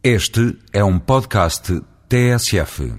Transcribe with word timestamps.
Este 0.00 0.56
é 0.72 0.84
um 0.84 0.96
podcast 0.96 1.82
TSF. 2.08 2.92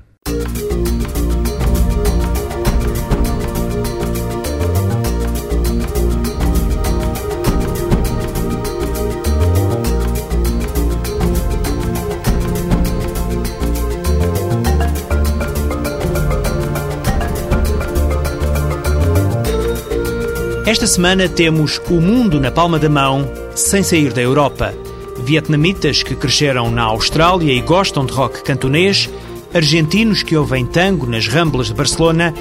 Esta 20.66 20.86
semana 20.86 21.30
temos 21.30 21.80
o 21.90 22.02
mundo 22.02 22.42
na 22.42 22.52
palma 22.52 22.78
da 22.78 22.90
mão, 22.90 23.26
sem 23.56 23.82
sair 23.84 24.12
da 24.12 24.22
Europa. 24.22 24.89
Vietnamitas 25.30 26.02
que 26.02 26.16
cresceram 26.16 26.72
na 26.72 26.82
Austrália 26.82 27.54
e 27.54 27.62
gostam 27.62 28.04
de 28.04 28.12
rock 28.12 28.42
cantonês, 28.42 29.08
argentinos 29.54 30.24
que 30.24 30.36
ouvem 30.36 30.66
tango 30.66 31.06
nas 31.06 31.28
ramblas 31.28 31.68
de 31.68 31.76
Barcelona 31.76 32.34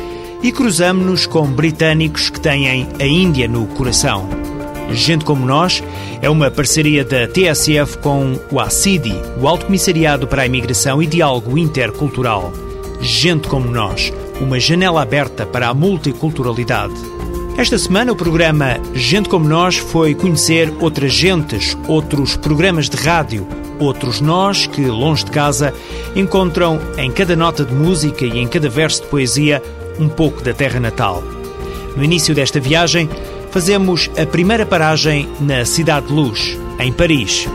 e 0.42 0.50
cruzamos-nos 0.50 1.26
com 1.26 1.46
britânicos 1.46 2.30
que 2.30 2.40
têm 2.40 2.88
a 2.98 3.06
Índia 3.06 3.46
no 3.46 3.66
coração. 3.66 4.26
Gente 4.90 5.22
como 5.26 5.44
Nós 5.44 5.84
é 6.22 6.30
uma 6.30 6.50
parceria 6.50 7.04
da 7.04 7.28
TSF 7.28 7.98
com 7.98 8.40
o 8.50 8.58
ACIDI, 8.58 9.14
o 9.38 9.46
Alto 9.46 9.66
Comissariado 9.66 10.26
para 10.26 10.40
a 10.40 10.46
Imigração 10.46 11.02
e 11.02 11.06
Diálogo 11.06 11.58
Intercultural. 11.58 12.54
Gente 13.02 13.48
como 13.48 13.70
Nós, 13.70 14.10
uma 14.40 14.58
janela 14.58 15.02
aberta 15.02 15.44
para 15.44 15.68
a 15.68 15.74
multiculturalidade. 15.74 17.17
Esta 17.58 17.76
semana, 17.76 18.12
o 18.12 18.16
programa 18.16 18.78
Gente 18.94 19.28
Como 19.28 19.48
Nós 19.48 19.78
foi 19.78 20.14
conhecer 20.14 20.72
outras 20.78 21.12
gentes, 21.12 21.76
outros 21.88 22.36
programas 22.36 22.88
de 22.88 22.96
rádio, 22.96 23.44
outros 23.80 24.20
nós 24.20 24.68
que, 24.68 24.86
longe 24.86 25.24
de 25.24 25.32
casa, 25.32 25.74
encontram 26.14 26.78
em 26.96 27.10
cada 27.10 27.34
nota 27.34 27.64
de 27.64 27.74
música 27.74 28.24
e 28.24 28.38
em 28.38 28.46
cada 28.46 28.68
verso 28.68 29.02
de 29.02 29.08
poesia 29.08 29.60
um 29.98 30.08
pouco 30.08 30.40
da 30.40 30.54
terra 30.54 30.78
natal. 30.78 31.20
No 31.96 32.04
início 32.04 32.32
desta 32.32 32.60
viagem, 32.60 33.10
fazemos 33.50 34.08
a 34.16 34.24
primeira 34.24 34.64
paragem 34.64 35.28
na 35.40 35.64
Cidade 35.64 36.06
de 36.06 36.12
Luz, 36.12 36.56
em 36.78 36.92
Paris. 36.92 37.48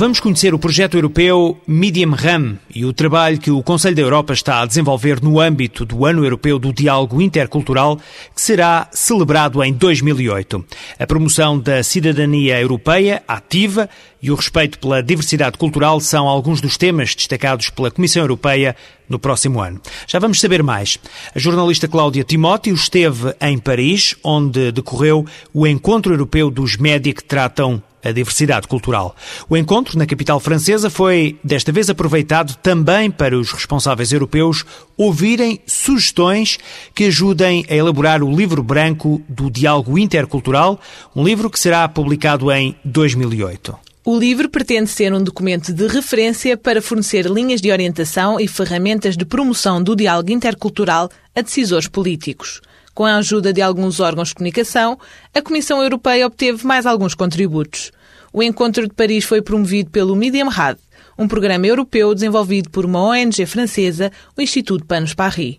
Vamos 0.00 0.18
conhecer 0.18 0.54
o 0.54 0.58
projeto 0.58 0.94
europeu 0.94 1.60
Medium 1.66 2.12
RAM 2.12 2.58
e 2.74 2.86
o 2.86 2.92
trabalho 2.92 3.38
que 3.38 3.50
o 3.50 3.62
Conselho 3.62 3.96
da 3.96 4.00
Europa 4.00 4.32
está 4.32 4.62
a 4.62 4.64
desenvolver 4.64 5.20
no 5.20 5.38
âmbito 5.38 5.84
do 5.84 6.06
Ano 6.06 6.24
Europeu 6.24 6.58
do 6.58 6.72
Diálogo 6.72 7.20
Intercultural, 7.20 8.00
que 8.34 8.40
será 8.40 8.88
celebrado 8.92 9.62
em 9.62 9.74
2008. 9.74 10.64
A 10.98 11.06
promoção 11.06 11.58
da 11.58 11.82
cidadania 11.82 12.58
europeia 12.58 13.22
ativa 13.28 13.90
e 14.22 14.30
o 14.30 14.34
respeito 14.34 14.78
pela 14.78 15.02
diversidade 15.02 15.58
cultural 15.58 16.00
são 16.00 16.26
alguns 16.26 16.62
dos 16.62 16.78
temas 16.78 17.14
destacados 17.14 17.68
pela 17.68 17.90
Comissão 17.90 18.22
Europeia 18.22 18.74
no 19.06 19.18
próximo 19.18 19.60
ano. 19.60 19.82
Já 20.06 20.18
vamos 20.18 20.40
saber 20.40 20.62
mais. 20.62 20.98
A 21.34 21.38
jornalista 21.38 21.86
Cláudia 21.86 22.24
Timóteo 22.24 22.74
esteve 22.74 23.34
em 23.38 23.58
Paris, 23.58 24.16
onde 24.24 24.72
decorreu 24.72 25.26
o 25.52 25.66
Encontro 25.66 26.14
Europeu 26.14 26.50
dos 26.50 26.78
Média 26.78 27.12
que 27.12 27.22
tratam 27.22 27.82
a 28.02 28.12
diversidade 28.12 28.66
cultural. 28.66 29.14
O 29.48 29.56
encontro 29.56 29.98
na 29.98 30.06
capital 30.06 30.40
francesa 30.40 30.90
foi, 30.90 31.38
desta 31.42 31.72
vez, 31.72 31.90
aproveitado 31.90 32.56
também 32.56 33.10
para 33.10 33.38
os 33.38 33.52
responsáveis 33.52 34.12
europeus 34.12 34.64
ouvirem 34.96 35.60
sugestões 35.66 36.58
que 36.94 37.04
ajudem 37.04 37.64
a 37.68 37.74
elaborar 37.74 38.22
o 38.22 38.34
livro 38.34 38.62
branco 38.62 39.22
do 39.28 39.50
diálogo 39.50 39.98
intercultural, 39.98 40.80
um 41.14 41.24
livro 41.24 41.50
que 41.50 41.58
será 41.58 41.88
publicado 41.88 42.50
em 42.50 42.76
2008. 42.84 43.78
O 44.02 44.18
livro 44.18 44.48
pretende 44.48 44.88
ser 44.88 45.12
um 45.12 45.22
documento 45.22 45.72
de 45.72 45.86
referência 45.86 46.56
para 46.56 46.80
fornecer 46.80 47.26
linhas 47.26 47.60
de 47.60 47.70
orientação 47.70 48.40
e 48.40 48.48
ferramentas 48.48 49.14
de 49.14 49.26
promoção 49.26 49.82
do 49.82 49.94
diálogo 49.94 50.32
intercultural 50.32 51.10
a 51.36 51.42
decisores 51.42 51.86
políticos. 51.86 52.62
Com 52.94 53.04
a 53.04 53.16
ajuda 53.16 53.52
de 53.52 53.62
alguns 53.62 54.00
órgãos 54.00 54.28
de 54.28 54.34
comunicação, 54.34 54.98
a 55.34 55.40
Comissão 55.40 55.82
Europeia 55.82 56.26
obteve 56.26 56.66
mais 56.66 56.86
alguns 56.86 57.14
contributos. 57.14 57.92
O 58.32 58.42
encontro 58.42 58.86
de 58.86 58.94
Paris 58.94 59.24
foi 59.24 59.42
promovido 59.42 59.90
pelo 59.90 60.14
Medium 60.14 60.48
Rad, 60.48 60.78
um 61.18 61.28
programa 61.28 61.66
europeu 61.66 62.14
desenvolvido 62.14 62.70
por 62.70 62.86
uma 62.86 63.02
ONG 63.02 63.44
francesa, 63.44 64.10
o 64.36 64.40
Instituto 64.40 64.86
Panos 64.86 65.14
Paris. 65.14 65.58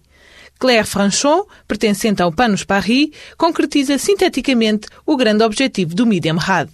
Claire 0.58 0.88
Franchon, 0.88 1.46
pertencente 1.68 2.22
ao 2.22 2.32
Panos 2.32 2.64
Paris, 2.64 3.10
concretiza 3.38 3.98
sinteticamente 3.98 4.88
o 5.06 5.18
grande 5.18 5.44
objetivo 5.44 5.96
do 5.96 6.06
Medium 6.06 6.38
Rad. 6.38 6.70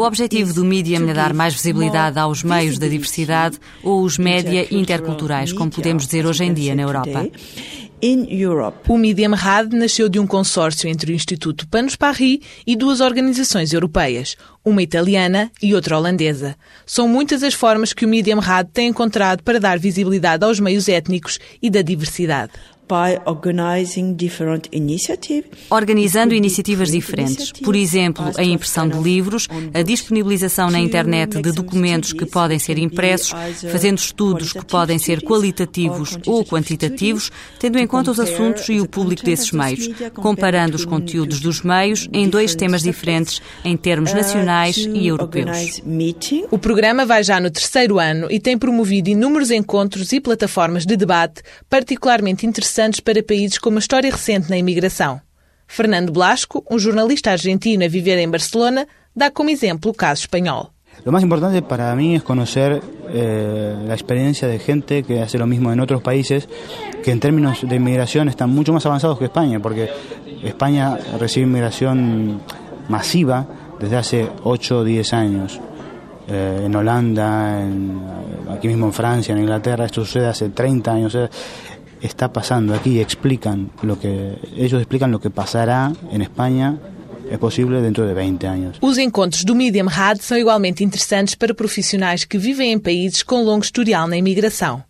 O 0.00 0.02
objetivo 0.04 0.52
do 0.52 0.64
Medium 0.64 1.08
é 1.08 1.14
dar 1.14 1.32
mais 1.32 1.54
visibilidade 1.54 2.18
aos 2.18 2.42
meios 2.42 2.76
da 2.76 2.88
diversidade 2.88 3.56
ou 3.84 4.02
os 4.02 4.18
média 4.18 4.66
interculturais, 4.74 5.52
como 5.52 5.70
podemos 5.70 6.04
dizer 6.04 6.26
hoje 6.26 6.42
em 6.42 6.52
dia 6.52 6.74
na 6.74 6.82
Europa. 6.82 7.28
O 8.86 8.98
Medium 8.98 9.32
Rad 9.32 9.72
nasceu 9.72 10.10
de 10.10 10.18
um 10.18 10.26
consórcio 10.26 10.90
entre 10.90 11.10
o 11.10 11.14
Instituto 11.14 11.66
Panos 11.66 11.96
Paris 11.96 12.38
e 12.66 12.76
duas 12.76 13.00
organizações 13.00 13.72
europeias, 13.72 14.36
uma 14.62 14.82
italiana 14.82 15.50
e 15.62 15.74
outra 15.74 15.96
holandesa. 15.96 16.54
São 16.84 17.08
muitas 17.08 17.42
as 17.42 17.54
formas 17.54 17.94
que 17.94 18.04
o 18.04 18.08
Medium 18.08 18.40
Rad 18.40 18.68
tem 18.74 18.88
encontrado 18.88 19.42
para 19.42 19.58
dar 19.58 19.78
visibilidade 19.78 20.44
aos 20.44 20.60
meios 20.60 20.86
étnicos 20.86 21.38
e 21.62 21.70
da 21.70 21.80
diversidade. 21.80 22.52
Organizando 25.70 26.34
iniciativas 26.34 26.90
diferentes. 26.90 27.52
Por 27.52 27.74
exemplo, 27.74 28.30
a 28.36 28.44
impressão 28.44 28.88
de 28.88 28.98
livros, 28.98 29.48
a 29.72 29.82
disponibilização 29.82 30.70
na 30.70 30.78
internet 30.78 31.40
de 31.40 31.52
documentos 31.52 32.12
que 32.12 32.26
podem 32.26 32.58
ser 32.58 32.78
impressos, 32.78 33.32
fazendo 33.70 33.98
estudos 33.98 34.52
que 34.52 34.64
podem 34.64 34.98
ser 34.98 35.22
qualitativos 35.22 36.18
ou 36.26 36.44
quantitativos, 36.44 37.30
tendo 37.58 37.78
em 37.78 37.86
conta 37.86 38.10
os 38.10 38.20
assuntos 38.20 38.68
e 38.68 38.80
o 38.80 38.88
público 38.88 39.24
desses 39.24 39.50
meios, 39.50 39.88
comparando 40.14 40.76
os 40.76 40.84
conteúdos 40.84 41.40
dos 41.40 41.62
meios 41.62 42.08
em 42.12 42.28
dois 42.28 42.54
temas 42.54 42.82
diferentes, 42.82 43.40
em 43.64 43.76
termos 43.76 44.12
nacionais 44.12 44.76
e 44.76 45.06
europeus. 45.06 45.80
O 46.50 46.58
programa 46.58 47.06
vai 47.06 47.22
já 47.22 47.40
no 47.40 47.50
terceiro 47.50 47.98
ano 47.98 48.28
e 48.30 48.38
tem 48.38 48.58
promovido 48.58 49.08
inúmeros 49.08 49.50
encontros 49.50 50.12
e 50.12 50.20
plataformas 50.20 50.84
de 50.84 50.96
debate 50.96 51.42
particularmente 51.70 52.46
interessantes 52.46 52.73
para 53.04 53.22
países 53.22 53.58
com 53.58 53.70
uma 53.70 53.78
história 53.78 54.10
recente 54.10 54.50
na 54.50 54.58
imigração. 54.58 55.20
Fernando 55.66 56.12
Blasco, 56.12 56.64
um 56.68 56.78
jornalista 56.78 57.30
argentino 57.30 57.84
a 57.84 57.88
viver 57.88 58.18
em 58.18 58.28
Barcelona, 58.28 58.86
dá 59.14 59.30
como 59.30 59.50
exemplo 59.50 59.92
o 59.92 59.94
caso 59.94 60.22
espanhol. 60.22 60.70
Lo 61.04 61.12
más 61.12 61.22
importante 61.22 61.62
para 61.62 61.94
mí 61.94 62.16
es 62.16 62.22
conocer 62.22 62.80
eh, 63.10 63.76
la 63.86 63.94
experiencia 63.94 64.48
de 64.48 64.58
gente 64.58 65.02
que 65.04 65.20
hace 65.20 65.38
lo 65.38 65.46
mismo 65.46 65.72
en 65.72 65.80
otros 65.80 66.02
países 66.02 66.48
que 67.02 67.10
en 67.12 67.20
términos 67.20 67.60
de 67.62 67.76
inmigración 67.76 68.28
están 68.28 68.50
mucho 68.50 68.72
más 68.72 68.84
avanzados 68.86 69.18
que 69.18 69.26
España, 69.26 69.60
porque 69.60 69.88
España 70.42 70.96
recibe 71.18 71.46
inmigración 71.46 72.40
masiva 72.88 73.46
desde 73.78 73.96
hace 73.96 74.28
8 74.42 74.78
o 74.78 74.84
10 74.84 75.12
años. 75.12 75.60
Eh, 76.26 76.62
en 76.64 76.74
Holanda, 76.74 77.60
en, 77.60 78.00
aquí 78.50 78.66
mismo 78.66 78.86
en 78.86 78.92
Francia, 78.92 79.34
en 79.34 79.42
Inglaterra, 79.42 79.84
esto 79.84 80.04
sucede 80.04 80.26
hace 80.26 80.48
30 80.48 80.92
años. 80.92 81.18
Está 82.04 82.32
pasando 82.32 82.74
aquí, 82.74 83.00
explican 83.00 83.70
lo 83.82 83.98
que 83.98 84.36
ellos 84.56 84.80
explican 84.80 85.10
lo 85.10 85.20
que 85.20 85.30
pasará 85.30 85.92
en 86.12 86.20
España 86.20 86.78
é 87.30 87.38
possível 87.38 87.80
dentro 87.80 88.06
de 88.06 88.14
20 88.14 88.46
anos. 88.46 88.78
Os 88.82 88.98
encontros 88.98 89.44
do 89.44 89.54
Medium 89.54 89.86
Rad 89.86 90.18
são 90.20 90.36
igualmente 90.36 90.84
interessantes 90.84 91.34
para 91.34 91.54
profissionais 91.54 92.24
que 92.24 92.36
vivem 92.36 92.72
em 92.72 92.78
países 92.78 93.22
com 93.22 93.42
longo 93.42 93.64
historial 93.64 94.06
na 94.06 94.16
imigração. 94.16 94.84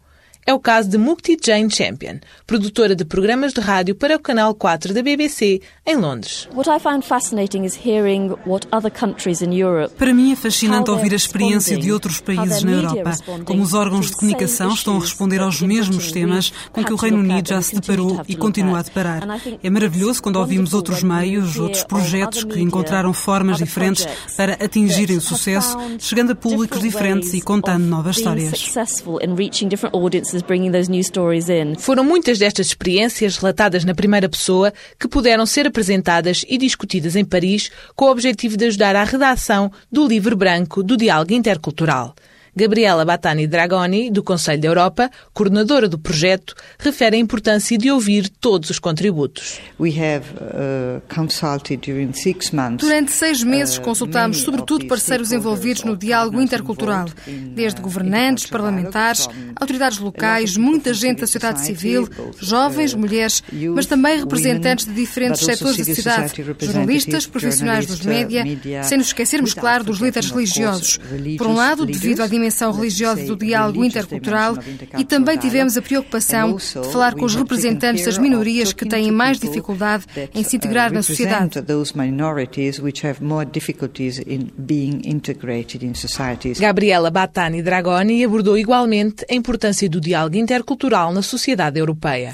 É 0.47 0.53
o 0.53 0.61
caso 0.61 0.91
de 0.91 0.99
Mukti 0.99 1.39
Jane 1.43 1.71
Champion, 1.71 2.19
produtora 2.47 2.95
de 2.95 3.03
programas 3.03 3.55
de 3.55 3.63
rádio 3.63 3.95
para 3.95 4.17
o 4.17 4.19
canal 4.19 4.55
4 4.55 4.93
da 4.93 5.03
BBC 5.03 5.63
em 5.87 5.97
Londres. 5.97 6.47
Para 9.97 10.13
mim 10.13 10.33
é 10.33 10.37
fascinante 10.37 10.91
ouvir 10.91 11.15
a 11.15 11.17
experiência 11.17 11.79
de 11.79 11.91
outros 11.91 12.21
países 12.21 12.63
na 12.63 12.73
Europa, 12.73 13.13
como 13.47 13.63
os 13.63 13.73
órgãos 13.73 14.11
de 14.11 14.17
comunicação 14.17 14.75
estão 14.75 14.99
a 14.99 15.01
responder 15.01 15.41
aos 15.41 15.63
mesmos 15.63 16.13
temas 16.13 16.53
com 16.73 16.85
que 16.85 16.93
o 16.93 16.97
Reino 16.97 17.21
Unido 17.21 17.49
já 17.49 17.63
se 17.63 17.77
deparou 17.77 18.21
e 18.29 18.37
continua 18.37 18.81
a 18.81 18.83
deparar. 18.83 19.23
É 19.63 19.71
maravilhoso 19.71 20.23
quando 20.23 20.37
ouvimos 20.37 20.75
outros 20.75 21.03
meios, 21.03 21.59
outros 21.59 21.85
projetos 21.85 22.45
que 22.45 22.61
encontraram 22.61 23.15
formas 23.15 23.57
diferentes 23.57 24.07
para 24.37 24.53
atingirem 24.63 25.17
o 25.17 25.23
sucesso, 25.23 25.75
chegando 25.99 26.33
a 26.33 26.35
públicos 26.35 26.81
diferentes 26.81 27.33
e 27.33 27.41
contando 27.41 27.85
novas 27.85 28.19
histórias. 28.19 28.75
Foram 31.79 32.05
muitas 32.05 32.39
destas 32.39 32.69
experiências 32.69 33.37
relatadas 33.37 33.85
na 33.85 33.95
primeira 33.95 34.29
pessoa 34.29 34.73
que 34.99 35.09
puderam 35.09 35.47
ser 35.47 35.67
apresentadas 35.67 36.45
e 36.49 36.59
discutidas 36.59 37.17
em 37.17 37.25
Paris 37.25 37.71
com 37.95 38.07
o 38.07 38.11
objetivo 38.11 38.57
de 38.57 38.67
ajudar 38.67 38.97
à 38.97 39.05
redação 39.05 39.71
do 39.91 40.07
livro 40.07 40.37
branco 40.37 40.83
do 40.83 40.97
diálogo 40.97 41.33
intercultural. 41.33 42.15
Gabriela 42.57 43.05
Batani 43.05 43.47
Dragoni, 43.47 44.11
do 44.11 44.23
Conselho 44.23 44.61
da 44.61 44.69
Europa, 44.69 45.11
coordenadora 45.33 45.89
do 45.89 45.99
projeto, 45.99 46.55
refere 46.79 47.17
a 47.17 47.19
importância 47.19 47.77
de 47.77 47.91
ouvir 47.91 48.29
todos 48.29 48.71
os 48.71 48.79
contributos. 48.79 49.59
Uh, 49.79 51.03
Durante 52.79 53.11
seis 53.13 53.43
meses 53.43 53.77
uh, 53.79 53.81
consultámos 53.81 54.43
sobretudo 54.43 54.87
parceiros 54.87 55.33
envolvidos 55.33 55.83
no 55.83 55.97
diálogo 55.97 56.41
intercultural, 56.41 57.09
desde 57.27 57.81
governantes, 57.81 58.47
parlamentares, 58.47 59.29
autoridades 59.57 59.99
locais, 59.99 60.57
muita 60.57 60.95
gente 60.95 61.21
da 61.21 61.27
sociedade 61.27 61.61
civil, 61.61 62.09
jovens, 62.39 62.95
mulheres, 62.95 63.43
mas 63.75 63.87
também 63.87 64.21
representantes 64.21 64.87
de 64.87 64.95
diferentes 64.95 65.45
setores 65.45 65.77
da 65.77 65.85
sociedade, 65.85 66.45
jornalistas, 66.61 67.27
profissionais 67.27 67.87
dos 67.87 68.03
média, 68.03 68.45
sem 68.85 68.99
nos 68.99 69.09
esquecermos, 69.09 69.55
claro, 69.55 69.83
dos 69.83 69.99
líderes 69.99 70.31
religiosos. 70.31 71.01
Por 71.37 71.47
um 71.49 71.55
lado, 71.55 71.85
devido 71.85 72.23
à 72.23 72.27
dimensão 72.27 72.44
religiosa 72.73 73.25
do 73.25 73.37
diálogo 73.37 73.85
intercultural, 73.85 74.57
e 74.99 75.05
também 75.05 75.39
tivemos 75.39 75.77
a 75.77 75.83
preocupação 75.83 76.57
de 76.57 76.93
falar 76.93 77.15
com 77.15 77.25
os 77.25 77.35
representantes 77.35 78.05
das 78.05 78.19
minorias 78.19 78.73
que 78.73 78.87
têm 78.87 79.11
mais 79.11 79.39
dificuldade 79.39 80.05
em 80.35 80.43
se 80.43 80.57
integrar 80.57 80.93
na 80.93 81.03
sociedade. 81.03 81.61
Gabriela 86.61 87.11
Batani 87.11 87.63
Dragoni 87.63 88.25
abordou 88.25 88.57
igualmente 88.57 89.25
a 89.31 89.35
importância 89.35 89.89
do 89.89 90.01
diálogo 90.01 90.37
intercultural 90.37 91.13
na 91.13 91.23
sociedade 91.23 91.79
europeia. 91.79 92.33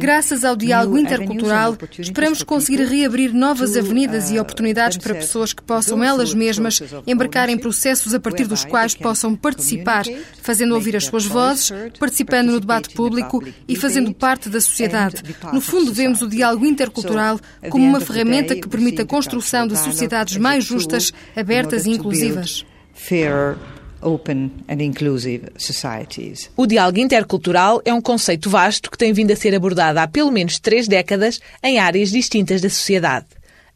Graças 0.00 0.44
ao 0.44 0.56
diálogo 0.56 0.98
intercultural, 0.98 1.76
esperamos 1.98 2.42
conseguir 2.42 2.84
reabrir 2.84 3.32
novas 3.32 3.76
avenidas 3.76 4.30
e 4.30 4.38
oportunidades 4.38 4.98
para 4.98 5.14
pessoas 5.14 5.52
que 5.52 5.62
possam 5.62 5.91
elas 6.00 6.32
mesmas 6.32 6.80
embarcar 7.04 7.48
em 7.48 7.58
processos 7.58 8.14
a 8.14 8.20
partir 8.20 8.46
dos 8.46 8.64
quais 8.64 8.94
possam 8.94 9.34
participar, 9.34 10.04
fazendo 10.40 10.76
ouvir 10.76 10.94
as 10.94 11.06
suas 11.06 11.26
vozes, 11.26 11.72
participando 11.98 12.52
no 12.52 12.60
debate 12.60 12.90
público 12.90 13.42
e 13.66 13.74
fazendo 13.74 14.14
parte 14.14 14.48
da 14.48 14.60
sociedade. 14.60 15.16
No 15.52 15.60
fundo, 15.60 15.92
vemos 15.92 16.22
o 16.22 16.28
diálogo 16.28 16.64
intercultural 16.64 17.40
como 17.68 17.84
uma 17.84 18.00
ferramenta 18.00 18.54
que 18.54 18.68
permite 18.68 19.02
a 19.02 19.06
construção 19.06 19.66
de 19.66 19.76
sociedades 19.76 20.36
mais 20.36 20.64
justas, 20.64 21.12
abertas 21.34 21.84
e 21.86 21.90
inclusivas. 21.90 22.64
Open 24.02 24.50
and 24.68 24.82
inclusive 24.82 25.48
societies. 25.56 26.50
O 26.56 26.66
diálogo 26.66 26.98
intercultural 26.98 27.80
é 27.84 27.94
um 27.94 28.00
conceito 28.00 28.50
vasto 28.50 28.90
que 28.90 28.98
tem 28.98 29.12
vindo 29.12 29.30
a 29.30 29.36
ser 29.36 29.54
abordado 29.54 30.00
há 30.00 30.08
pelo 30.08 30.32
menos 30.32 30.58
três 30.58 30.88
décadas 30.88 31.40
em 31.62 31.78
áreas 31.78 32.10
distintas 32.10 32.60
da 32.60 32.68
sociedade. 32.68 33.26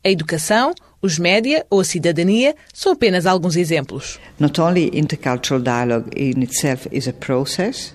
A 0.05 0.11
educação, 0.11 0.75
os 1.01 1.19
média 1.19 1.65
ou 1.71 1.81
a 1.81 1.85
cidadania 1.85 2.55
são 2.73 2.93
apenas 2.93 3.27
alguns 3.27 3.57
exemplos. 3.57 4.19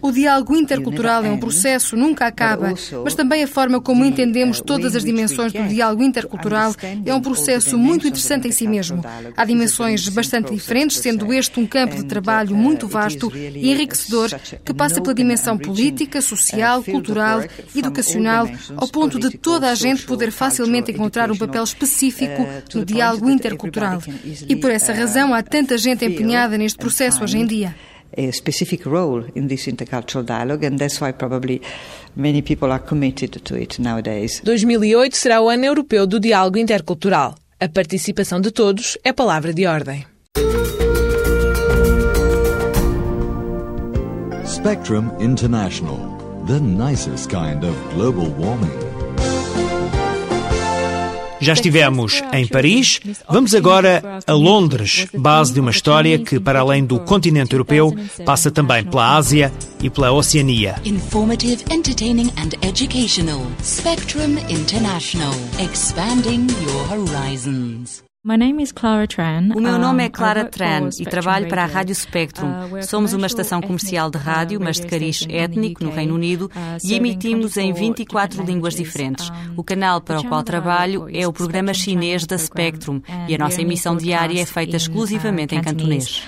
O 0.02 0.12
diálogo 0.12 0.56
intercultural 0.56 1.24
é 1.26 1.30
um 1.30 1.40
processo, 1.40 1.96
nunca 1.96 2.28
acaba, 2.28 2.74
mas 3.04 3.16
também 3.16 3.44
a 3.44 3.48
forma 3.48 3.82
como 3.82 4.06
entendemos 4.06 4.60
uh, 4.60 4.64
todas 4.64 4.96
as 4.96 5.04
dimensões 5.04 5.52
do 5.52 5.68
diálogo 5.68 6.04
intercultural 6.04 6.74
é 7.06 7.14
um 7.14 7.22
processo 7.22 7.78
muito 7.78 8.08
interessante 8.08 8.48
em 8.48 8.52
si 8.52 8.68
mesmo. 8.68 9.04
Há 9.36 9.46
dimensões 9.46 10.08
bastante 10.10 10.54
diferentes, 10.54 10.98
sendo 10.98 11.34
este 11.34 11.60
um 11.60 11.68
campo 11.68 11.96
de 11.96 12.06
trabalho 12.06 12.56
uh, 12.56 12.58
muito 12.58 12.88
vasto 12.88 13.32
e 13.36 13.72
enriquecedor 13.72 14.30
que 14.64 14.74
passa 14.74 15.02
pela 15.02 15.14
dimensão 15.14 15.58
política, 15.58 16.20
uh, 16.20 16.22
social, 16.22 16.84
cultural, 16.84 17.44
educacional, 17.76 18.50
ao 18.76 18.88
ponto 18.88 19.20
de 19.20 19.38
toda 19.38 19.70
a 19.70 19.76
gente 19.76 20.06
poder 20.06 20.32
facilmente 20.32 20.92
encontrar 20.92 21.32
um 21.32 21.38
papel 21.38 21.64
específico 21.64 22.48
no 22.74 22.86
diálogo 22.92 23.22
diálogo 23.22 23.30
intercultural. 23.30 24.02
E 24.48 24.56
por 24.56 24.72
essa 24.72 24.94
razão 24.94 25.34
há 25.34 25.42
tanta 25.44 25.78
gente 25.78 26.06
empenhada 26.06 26.58
neste 26.58 26.78
processo 26.78 27.24
hoje 27.24 27.38
em 27.38 27.46
dia. 27.46 27.76
A 28.18 28.32
specific 28.32 28.88
role 28.88 29.32
in 29.36 29.48
this 29.48 29.68
intercultural 29.68 30.26
dialogue, 30.26 30.66
and 30.66 30.78
that's 30.78 31.00
why 31.00 31.14
probably 31.14 31.62
many 32.16 32.42
people 32.42 32.70
are 32.70 32.84
committed 32.84 33.40
to 33.42 33.56
it 33.56 33.82
nowadays. 33.82 34.42
2008 34.44 35.16
será 35.16 35.42
o 35.42 35.48
ano 35.48 35.64
europeu 35.64 36.06
do 36.06 36.20
diálogo 36.20 36.58
intercultural. 36.58 37.36
A 37.60 37.70
participação 37.70 38.42
de 38.42 38.52
todos 38.52 38.98
é 39.04 39.14
palavra 39.14 39.54
de 39.54 39.66
ordem. 39.66 40.06
Spectrum 44.46 45.10
International, 45.22 45.98
the 46.48 46.60
nicest 46.60 47.30
kind 47.30 47.64
of 47.64 47.76
global 47.96 48.30
warming. 48.38 49.01
Já 51.42 51.54
estivemos 51.54 52.22
em 52.32 52.48
Paris, 52.48 53.00
vamos 53.30 53.56
agora 53.56 54.20
a 54.26 54.34
Londres, 54.34 55.08
base 55.14 55.52
de 55.54 55.60
uma 55.60 55.72
história 55.72 56.20
que, 56.20 56.40
para 56.40 56.60
além 56.60 56.86
do 56.86 57.00
continente 57.00 57.54
europeu, 57.54 57.96
passa 58.26 58.52
também 58.52 58.84
pela 58.84 59.16
Ásia 59.16 59.52
e 59.82 59.90
pela 59.90 60.12
Oceania. 60.12 60.76
Informative, 60.86 61.64
entertaining 61.72 62.32
and 62.38 62.68
educational. 62.68 63.42
Spectrum 63.64 64.38
International. 64.50 65.34
Expanding 65.60 66.48
your 66.64 66.88
horizons. 66.88 68.11
O 69.56 69.60
meu 69.60 69.80
nome 69.80 70.06
é 70.06 70.10
Clara 70.10 70.46
Tran 70.46 70.90
e 71.00 71.06
trabalho 71.06 71.48
para 71.50 71.64
a 71.64 71.66
Rádio 71.66 71.96
Spectrum. 71.96 72.50
Uh, 72.50 72.84
Somos 72.84 73.14
uma 73.14 73.26
estação 73.26 73.60
comercial 73.60 74.12
de 74.12 74.20
rádio, 74.20 74.60
mas 74.62 74.80
de 74.80 74.86
cariz 74.86 75.26
étnico 75.28 75.84
no 75.84 75.90
Reino 75.90 76.14
Unido 76.14 76.46
uh, 76.46 76.78
e 76.84 76.94
emitimos 76.94 77.58
em 77.58 77.74
24 77.74 78.44
línguas 78.44 78.76
diferentes. 78.76 79.28
O 79.58 79.64
canal 79.64 80.00
para 80.00 80.20
o 80.20 80.28
qual 80.28 80.44
trabalho 80.44 81.08
é 81.12 81.26
o 81.28 81.34
programa 81.34 81.74
chinês 81.74 82.28
da 82.28 82.38
Spectrum 82.38 83.02
e 83.28 83.34
a 83.34 83.40
nossa 83.40 83.60
emissão 83.60 83.98
diária 83.98 84.40
é 84.40 84.46
feita 84.46 84.74
uh, 84.74 84.78
exclusivamente 84.78 85.56
em 85.56 85.62
cantonês. 85.62 86.22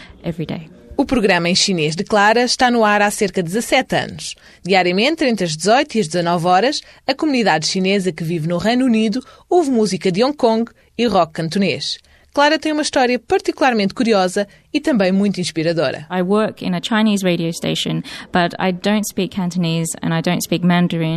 O 0.98 1.06
programa 1.06 1.50
em 1.50 1.56
chinês 1.56 1.96
de 1.96 2.04
Clara 2.04 2.44
está 2.44 2.72
no 2.72 2.84
ar 2.84 3.02
há 3.04 3.12
cerca 3.12 3.42
de 3.42 3.50
17 3.52 3.96
anos. 3.96 4.36
Diariamente, 4.64 5.24
entre 5.26 5.46
as 5.46 5.56
18 5.56 5.98
e 5.98 6.02
as 6.02 6.08
19 6.08 6.48
horas, 6.48 6.82
a 7.06 7.14
comunidade 7.14 7.68
chinesa 7.68 8.12
que 8.12 8.24
vive 8.24 8.48
no 8.48 8.58
Reino 8.58 8.86
Unido 8.86 9.24
ouve 9.50 9.70
música 9.70 10.12
de 10.12 10.24
Hong 10.24 10.36
Kong 10.36 10.72
e 10.98 11.06
rock 11.06 11.34
cantonês. 11.34 11.98
Clara 12.34 12.58
tem 12.58 12.72
uma 12.72 12.82
história 12.82 13.20
particularmente 13.20 13.94
curiosa 13.94 14.48
e 14.74 14.80
também 14.80 15.12
muito 15.12 15.40
inspiradora. 15.40 16.06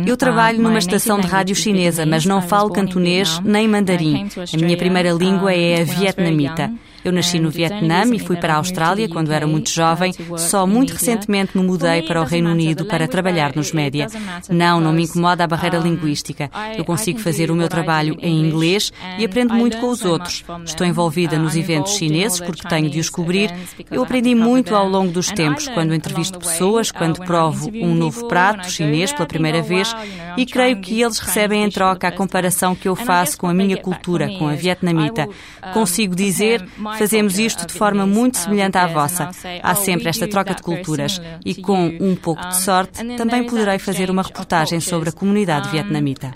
Eu 0.07 0.15
trabalho 0.15 0.61
numa 0.61 0.77
estação 0.77 1.19
de 1.19 1.27
rádio 1.27 1.55
chinesa, 1.55 2.05
mas 2.05 2.25
não 2.25 2.41
falo 2.41 2.69
cantonês 2.69 3.39
nem 3.43 3.67
mandarim. 3.67 4.27
A 4.53 4.57
minha 4.57 4.77
primeira 4.77 5.11
língua 5.11 5.53
é 5.53 5.81
a 5.81 5.83
vietnamita. 5.83 6.71
Eu 7.07 7.13
nasci 7.13 7.39
no 7.39 7.49
Vietnã 7.49 8.03
e 8.13 8.19
fui 8.19 8.35
para 8.35 8.55
a 8.55 8.57
Austrália 8.57 9.07
quando 9.07 9.31
era 9.31 9.47
muito 9.47 9.69
jovem. 9.69 10.11
Só 10.37 10.67
muito 10.67 10.91
recentemente 10.91 11.57
me 11.57 11.63
mudei 11.63 12.01
para 12.01 12.21
o 12.21 12.25
Reino 12.25 12.51
Unido 12.51 12.83
para 12.85 13.07
trabalhar 13.07 13.55
nos 13.55 13.71
média. 13.71 14.07
Não, 14.49 14.81
não 14.81 14.91
me 14.91 15.03
incomoda 15.03 15.43
a 15.43 15.47
barreira 15.47 15.77
linguística. 15.77 16.51
Eu 16.77 16.83
consigo 16.83 17.19
fazer 17.19 17.49
o 17.49 17.55
meu 17.55 17.69
trabalho 17.69 18.17
em 18.19 18.41
inglês 18.41 18.91
e 19.17 19.23
aprendo 19.23 19.53
muito 19.53 19.77
com 19.77 19.87
os 19.87 20.03
outros. 20.03 20.43
Estou 20.65 20.85
envolvida 20.85 21.39
nos 21.39 21.55
eventos 21.55 21.95
chineses 21.95 22.41
porque 22.41 22.67
tenho 22.67 22.89
de 22.89 22.99
os 22.99 23.09
cobrir. 23.09 23.46
Eu 23.91 24.03
aprendi 24.03 24.35
muito 24.35 24.75
ao 24.75 24.87
longo 24.87 25.11
dos 25.11 25.31
tempos, 25.31 25.67
quando 25.67 25.93
entrevisto 25.93 26.39
pessoas, 26.39 26.91
quando 26.91 27.19
provo 27.21 27.69
um 27.73 27.93
novo 27.93 28.27
prato 28.27 28.69
chinês 28.69 29.11
pela 29.11 29.25
primeira 29.25 29.61
vez 29.61 29.95
e 30.37 30.45
creio 30.45 30.79
que 30.81 31.01
eles 31.01 31.19
recebem 31.19 31.63
em 31.63 31.69
troca 31.69 32.07
a 32.07 32.11
comparação 32.11 32.75
que 32.75 32.87
eu 32.87 32.95
faço 32.95 33.37
com 33.37 33.47
a 33.47 33.53
minha 33.53 33.77
cultura, 33.77 34.29
com 34.37 34.47
a 34.47 34.53
vietnamita. 34.53 35.27
Consigo 35.73 36.15
dizer, 36.15 36.65
Fazemos 36.97 37.37
isto 37.39 37.65
de 37.67 37.73
forma 37.73 38.05
muito 38.05 38.37
semelhante 38.37 38.77
à 38.77 38.87
vossa. 38.87 39.29
Há 39.61 39.75
sempre 39.75 40.09
esta 40.09 40.27
troca 40.27 40.53
de 40.53 40.61
culturas 40.61 41.21
e, 41.45 41.55
com 41.55 41.87
um 41.99 42.15
pouco 42.15 42.45
de 42.47 42.57
sorte, 42.57 43.03
também 43.15 43.45
poderei 43.45 43.79
fazer 43.79 44.09
uma 44.09 44.21
reportagem 44.21 44.79
sobre 44.79 45.09
a 45.09 45.11
comunidade 45.11 45.69
vietnamita. 45.69 46.31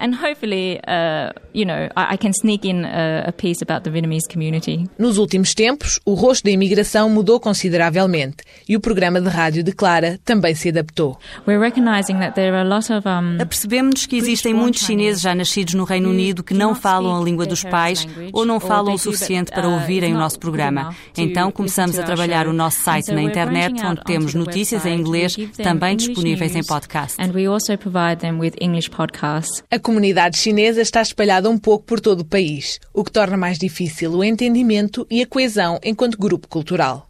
Nos 4.98 5.18
últimos 5.18 5.54
tempos, 5.54 6.00
o 6.06 6.14
rosto 6.14 6.46
da 6.46 6.52
imigração 6.52 7.01
mudou 7.10 7.40
consideravelmente 7.40 8.38
e 8.68 8.76
o 8.76 8.80
programa 8.80 9.20
de 9.20 9.30
rádio 9.30 9.64
de 9.64 9.72
Clara 9.72 10.20
também 10.24 10.56
se 10.56 10.70
adaptou. 10.70 11.18
Apercebemos-nos 13.40 14.06
que 14.06 14.16
existem 14.16 14.54
muitos 14.54 14.84
chineses 14.84 15.22
já 15.22 15.34
nascidos 15.36 15.74
no 15.74 15.84
Reino 15.84 16.10
Unido 16.10 16.44
que 16.44 16.54
não 16.54 16.74
falam 16.76 17.20
a 17.20 17.24
língua 17.24 17.46
dos 17.46 17.64
pais 17.64 18.08
ou 18.34 18.46
não 18.46 18.60
falam 18.60 18.94
o 18.94 18.98
suficiente 18.98 19.52
para 19.52 19.68
ouvirem 19.68 20.14
o 20.14 20.18
nosso 20.18 20.40
programa. 20.40 20.96
Então 21.18 21.52
começamos 21.52 21.98
a 21.98 22.04
trabalhar 22.04 22.48
o 22.48 22.54
nosso 22.54 22.82
site 22.82 23.12
na 23.12 23.22
internet, 23.22 23.86
onde 23.86 24.04
temos 24.04 24.34
notícias 24.34 24.86
em 24.86 25.00
inglês, 25.00 25.36
também 25.62 25.96
disponíveis 25.96 26.56
em 26.56 26.64
podcast. 26.64 27.18
A 29.70 29.80
comunidade 29.80 30.38
chinesa 30.38 30.82
está 30.82 31.02
espalhada 31.02 31.50
um 31.50 31.58
pouco 31.58 31.86
por 31.86 32.00
todo 32.00 32.22
o 32.22 32.26
país, 32.26 32.80
o 32.94 33.04
que 33.04 33.12
torna 33.12 33.38
mais 33.38 33.58
difícil 33.58 34.12
o 34.12 34.24
entendimento 34.24 35.06
e 35.10 35.22
a 35.22 35.28
coesão 35.28 35.80
enquanto 35.84 36.18
grupo 36.18 36.48
cultural. 36.48 36.91
Portugal. 36.92 37.08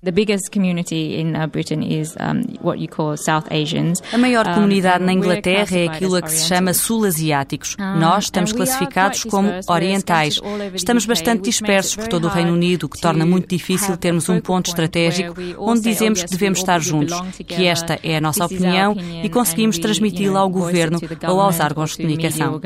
A 4.14 4.18
maior 4.18 4.54
comunidade 4.54 5.04
na 5.04 5.14
Inglaterra 5.14 5.78
é 5.78 5.88
aquilo 5.88 6.16
a 6.16 6.22
que 6.22 6.32
se 6.32 6.48
chama 6.48 6.74
sul-asiáticos. 6.74 7.76
Nós 7.78 8.26
estamos 8.26 8.52
classificados 8.54 9.24
como 9.24 9.52
orientais. 9.68 10.40
Estamos 10.74 11.06
bastante 11.06 11.44
dispersos 11.44 11.96
por 11.96 12.08
todo 12.08 12.26
o 12.26 12.30
Reino 12.30 12.54
Unido, 12.54 12.86
o 12.86 12.90
que 12.90 13.00
torna 13.00 13.26
muito 13.26 13.48
difícil 13.48 13.98
termos 13.98 14.30
um 14.30 14.40
ponto 14.40 14.68
estratégico 14.68 15.36
onde 15.58 15.82
dizemos 15.82 16.24
que 16.24 16.30
devemos 16.30 16.60
estar 16.60 16.80
juntos, 16.80 17.20
que 17.46 17.66
esta 17.66 18.00
é 18.04 18.18
a 18.18 18.22
nossa 18.22 18.46
opinião 18.46 18.96
e 19.24 19.30
conseguimos 19.30 19.78
transmiti-la 19.78 20.40
ao 20.40 20.50
governo 20.50 21.00
ou 21.28 21.40
aos 21.40 21.60
órgãos 21.60 21.92
de 21.92 21.98
comunicação. 21.98 22.60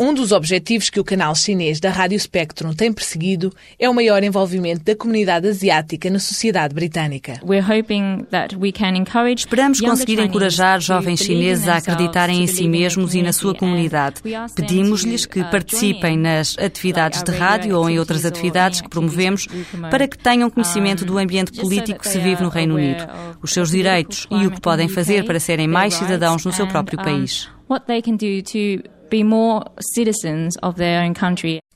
Um 0.00 0.14
dos 0.14 0.32
objetivos 0.32 0.90
que 0.90 1.00
o 1.00 1.04
canal 1.04 1.34
chinês 1.34 1.80
da 1.80 1.90
Rádio 1.90 2.18
Spectrum 2.18 2.72
tem 2.72 2.92
perseguido 2.92 3.52
é 3.78 3.88
o 3.88 3.94
maior 3.94 4.22
envolvimento 4.22 4.84
da 4.84 4.94
comunidade 4.94 5.48
asiática 5.48 6.10
na 6.10 6.18
sociedade 6.18 6.41
britânica. 6.74 7.40
Esperamos 9.40 9.80
conseguir 9.80 10.18
encorajar 10.18 10.80
jovens 10.80 11.20
chineses 11.20 11.68
a 11.68 11.76
acreditarem 11.76 12.42
em 12.42 12.46
si 12.46 12.66
mesmos 12.66 13.14
e 13.14 13.22
na 13.22 13.32
sua 13.32 13.54
comunidade. 13.54 14.22
Pedimos-lhes 14.54 15.26
que 15.26 15.44
participem 15.44 16.16
nas 16.16 16.56
atividades 16.58 17.22
de 17.22 17.30
rádio 17.32 17.78
ou 17.78 17.88
em 17.88 17.98
outras 17.98 18.24
atividades 18.24 18.80
que 18.80 18.88
promovemos 18.88 19.46
para 19.90 20.08
que 20.08 20.18
tenham 20.18 20.50
conhecimento 20.50 21.04
do 21.04 21.18
ambiente 21.18 21.52
político 21.52 22.00
que 22.00 22.08
se 22.08 22.18
vive 22.18 22.42
no 22.42 22.48
Reino 22.48 22.74
Unido, 22.74 23.06
os 23.40 23.52
seus 23.52 23.70
direitos 23.70 24.26
e 24.30 24.46
o 24.46 24.50
que 24.50 24.60
podem 24.60 24.88
fazer 24.88 25.24
para 25.24 25.38
serem 25.38 25.68
mais 25.68 25.94
cidadãos 25.94 26.44
no 26.44 26.52
seu 26.52 26.66
próprio 26.66 26.98
país. 26.98 27.48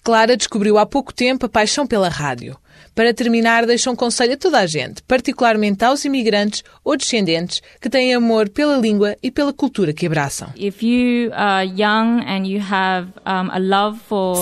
Clara 0.03 0.37
descobriu 0.37 0.79
há 0.79 0.87
pouco 0.87 1.13
tempo 1.13 1.47
a 1.47 1.49
paixão 1.49 1.87
pela 1.87 2.09
rádio. 2.09 2.57
Para 2.95 3.13
terminar, 3.13 3.67
deixa 3.67 3.91
um 3.91 3.97
conselho 3.97 4.35
a 4.35 4.37
toda 4.37 4.59
a 4.59 4.67
gente, 4.67 5.03
particularmente 5.03 5.85
aos 5.85 6.05
imigrantes 6.05 6.63
ou 6.85 6.97
descendentes 6.97 7.63
que 7.81 7.91
têm 7.91 8.15
amor 8.15 8.49
pela 8.49 8.77
língua 8.77 9.17
e 9.23 9.31
pela 9.31 9.53
cultura 9.53 9.93
que 9.93 10.07
abraçam. 10.07 10.49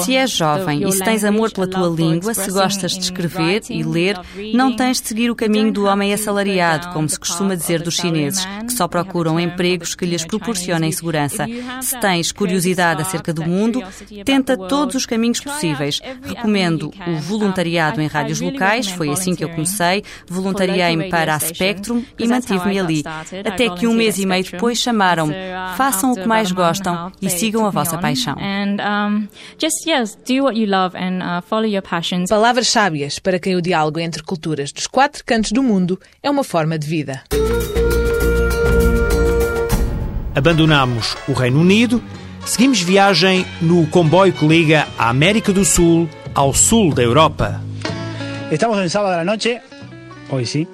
Se 0.05 0.17
és 0.17 0.31
jovem 0.31 0.87
e 0.87 0.93
se 0.93 1.05
tens 1.05 1.25
amor 1.25 1.53
pela 1.53 1.67
tua 1.67 1.89
língua, 1.89 2.35
se 2.35 2.51
gostas 2.51 2.93
de 2.93 3.01
escrever 3.01 3.63
e 3.69 3.83
ler, 3.83 4.19
não 4.55 4.75
tens 4.75 5.01
de 5.01 5.09
seguir 5.09 5.31
o 5.31 5.37
caminho 5.37 5.73
do 5.73 5.87
homem 5.87 6.13
assalariado, 6.13 6.93
como 6.93 7.09
se 7.09 7.19
costuma 7.19 7.55
dizer 7.55 7.83
dos 7.83 7.97
chineses, 7.97 8.45
que 8.67 8.73
só 8.73 8.87
procuram 8.87 9.39
empregos 9.39 9.95
que 9.95 10.07
lhes 10.07 10.25
proporcionem 10.25 10.93
segurança. 10.93 11.47
Se 11.81 11.99
tens 12.01 12.33
curiosidade 12.33 13.03
acerca 13.03 13.33
do 13.33 13.45
mundo, 13.45 13.83
tenta 14.25 14.57
todos 14.57 14.95
os 14.95 15.07
caminhos 15.07 15.41
possíveis. 15.41 16.01
Recomendo 16.23 16.93
o 17.07 17.17
voluntariado 17.17 18.01
em 18.01 18.07
locais, 18.41 18.89
foi 18.89 19.11
assim 19.11 19.35
que 19.35 19.45
eu 19.45 19.49
comecei, 19.49 20.03
voluntariei-me 20.29 21.09
para 21.09 21.35
a 21.35 21.39
Spectrum 21.39 22.03
e 22.19 22.27
mantive-me 22.27 22.79
ali. 22.79 23.03
Até 23.45 23.69
que 23.71 23.87
um 23.87 23.95
mês 23.95 24.19
e 24.19 24.27
meio 24.27 24.45
depois 24.45 24.79
chamaram-me. 24.79 25.35
Façam 25.77 26.13
o 26.13 26.15
que 26.15 26.27
mais 26.27 26.51
gostam 26.53 27.13
e 27.21 27.29
sigam 27.31 27.67
a 27.67 27.71
vossa 27.71 27.99
paixão. 27.99 28.37
Palavras 32.29 32.69
sábias 32.69 33.19
para 33.19 33.39
quem 33.39 33.57
o 33.57 33.63
diálogo 33.63 33.99
entre 34.01 34.23
culturas 34.23 34.73
dos 34.73 34.87
quatro 34.87 35.23
cantos 35.25 35.53
do 35.53 35.63
mundo 35.63 35.99
é 36.23 36.31
uma 36.31 36.45
forma 36.45 36.79
de 36.79 36.87
vida. 36.87 37.23
Abandonamos 40.35 41.17
o 41.29 41.33
Reino 41.33 41.61
Unido, 41.61 42.03
seguimos 42.45 42.81
viagem 42.81 43.47
no 43.63 43.87
comboio 43.87 44.33
que 44.33 44.47
liga 44.47 44.89
a 44.99 45.09
América 45.09 45.53
do 45.53 45.65
Sul 45.65 46.09
ao 46.35 46.53
sul 46.53 46.93
da 46.93 47.03
Europa. 47.03 47.63
Estamos 48.55 48.79
en 48.81 48.89
sábado 48.89 49.15
a 49.15 49.17
la 49.17 49.25
noche, 49.25 49.63
hoy 50.31 50.47
sí. 50.47 50.69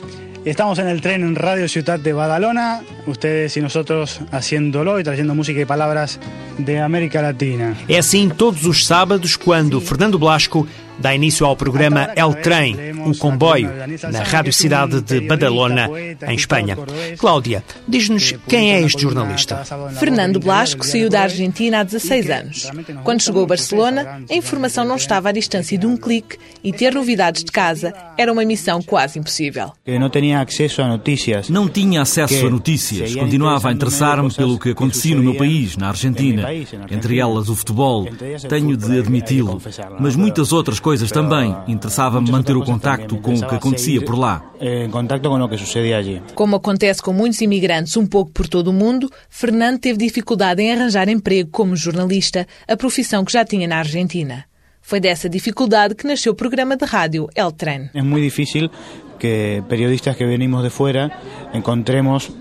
Estamos 0.44 0.78
en 0.80 0.87
el 0.87 1.00
tren 1.00 1.22
en 1.22 1.34
Radio 1.34 1.66
Ciudad 1.66 1.99
de 1.99 2.12
Badalona, 2.12 2.82
ustedes 3.06 3.56
y 3.56 3.62
nosotros 3.62 4.20
haciéndolo 4.30 5.00
y 5.00 5.02
trayendo 5.02 5.34
música 5.34 5.62
y 5.62 5.64
palabras 5.64 6.20
de 6.58 6.78
América 6.78 7.22
Latina. 7.22 7.75
É 7.88 7.96
assim 7.96 8.28
todos 8.28 8.66
os 8.66 8.84
sábados 8.84 9.34
quando 9.34 9.80
Fernando 9.80 10.18
Blasco 10.18 10.68
dá 11.00 11.14
início 11.14 11.47
ao 11.47 11.57
programa 11.57 12.11
El 12.14 12.35
Trem, 12.35 12.76
um 13.04 13.14
comboio, 13.14 13.71
na 14.12 14.23
Rádio 14.23 14.52
Cidade 14.52 15.00
de 15.00 15.21
Badalona, 15.21 15.88
em 16.28 16.35
Espanha. 16.35 16.76
Cláudia, 17.19 17.64
diz-nos 17.88 18.35
quem 18.47 18.73
é 18.73 18.83
este 18.83 19.02
jornalista. 19.02 19.64
Fernando 19.99 20.38
Blasco 20.38 20.85
saiu 20.85 21.09
da 21.09 21.23
Argentina 21.23 21.80
há 21.80 21.83
16 21.83 22.30
anos. 22.30 22.71
Quando 23.02 23.23
chegou 23.23 23.45
a 23.45 23.47
Barcelona, 23.47 24.23
a 24.30 24.35
informação 24.35 24.85
não 24.85 24.97
estava 24.97 25.30
à 25.30 25.33
distância 25.33 25.78
de 25.78 25.87
um 25.87 25.97
clique 25.97 26.37
e 26.62 26.73
ter 26.73 26.95
novidades 26.95 27.42
de 27.42 27.50
casa 27.50 27.92
era 28.16 28.33
uma 28.33 28.45
missão 28.45 28.83
quase 28.83 29.19
impossível. 29.19 29.73
Não 29.87 30.11
tinha 30.11 30.40
acesso 30.40 30.83
a 30.83 30.88
notícias. 30.88 31.49
Não 31.49 31.69
tinha 31.69 32.02
acesso 32.02 32.47
a 32.47 32.50
notícias. 32.50 33.14
Continuava 33.14 33.69
a 33.69 33.73
interessar-me 33.73 34.33
pelo 34.33 34.59
que 34.59 34.71
acontecia 34.71 35.16
no 35.16 35.23
meu 35.23 35.35
país, 35.35 35.76
na 35.76 35.88
Argentina. 35.88 36.47
Entre 36.90 37.19
elas 37.19 37.49
o 37.49 37.57
futebol. 37.57 38.07
Tenho 38.49 38.76
de 38.76 38.99
admiti-lo. 38.99 39.61
Mas 39.99 40.16
muitas 40.16 40.52
outras 40.52 40.78
coisas 40.78 40.89
coisas 40.90 41.12
também. 41.12 41.56
Interessava-me 41.68 42.32
manter 42.32 42.56
o 42.56 42.64
contacto 42.64 43.16
com 43.18 43.32
o 43.32 43.47
que 43.47 43.54
acontecia 43.54 44.04
por 44.04 44.18
lá. 44.18 44.42
Em 44.61 44.90
contacto 44.90 45.28
com 45.28 45.37
o 45.40 45.49
que 45.49 45.56
sucedia 45.56 45.97
ali. 45.97 46.20
Como 46.35 46.56
acontece 46.56 47.00
com 47.00 47.12
muitos 47.12 47.40
imigrantes 47.40 47.97
um 47.97 48.04
pouco 48.04 48.32
por 48.32 48.49
todo 48.49 48.68
o 48.68 48.73
mundo, 48.73 49.09
Fernando 49.28 49.78
teve 49.78 49.99
dificuldade 49.99 50.61
em 50.61 50.73
arranjar 50.73 51.09
emprego 51.09 51.49
como 51.52 51.76
jornalista, 51.76 52.44
a 52.66 52.76
profissão 52.76 53.25
que 53.25 53.32
já 53.32 53.44
tinha 53.44 53.68
na 53.68 53.78
Argentina. 53.78 54.44
Foi 54.82 54.99
dessa 54.99 55.28
dificuldade 55.28 55.94
que 55.94 56.09
nasceu 56.09 56.32
o 56.32 56.35
programa 56.35 56.76
de 56.76 56.85
rádio 56.85 57.28
El 57.37 57.52
Tren. 57.52 57.88
É 57.94 58.02
muito 58.02 58.25
difícil 58.25 58.68
que 59.16 59.62
periodistas 59.68 60.16
que 60.16 60.26
venimos 60.26 60.61
de 60.64 60.70
fora 60.70 61.09
encontremos 61.54 62.32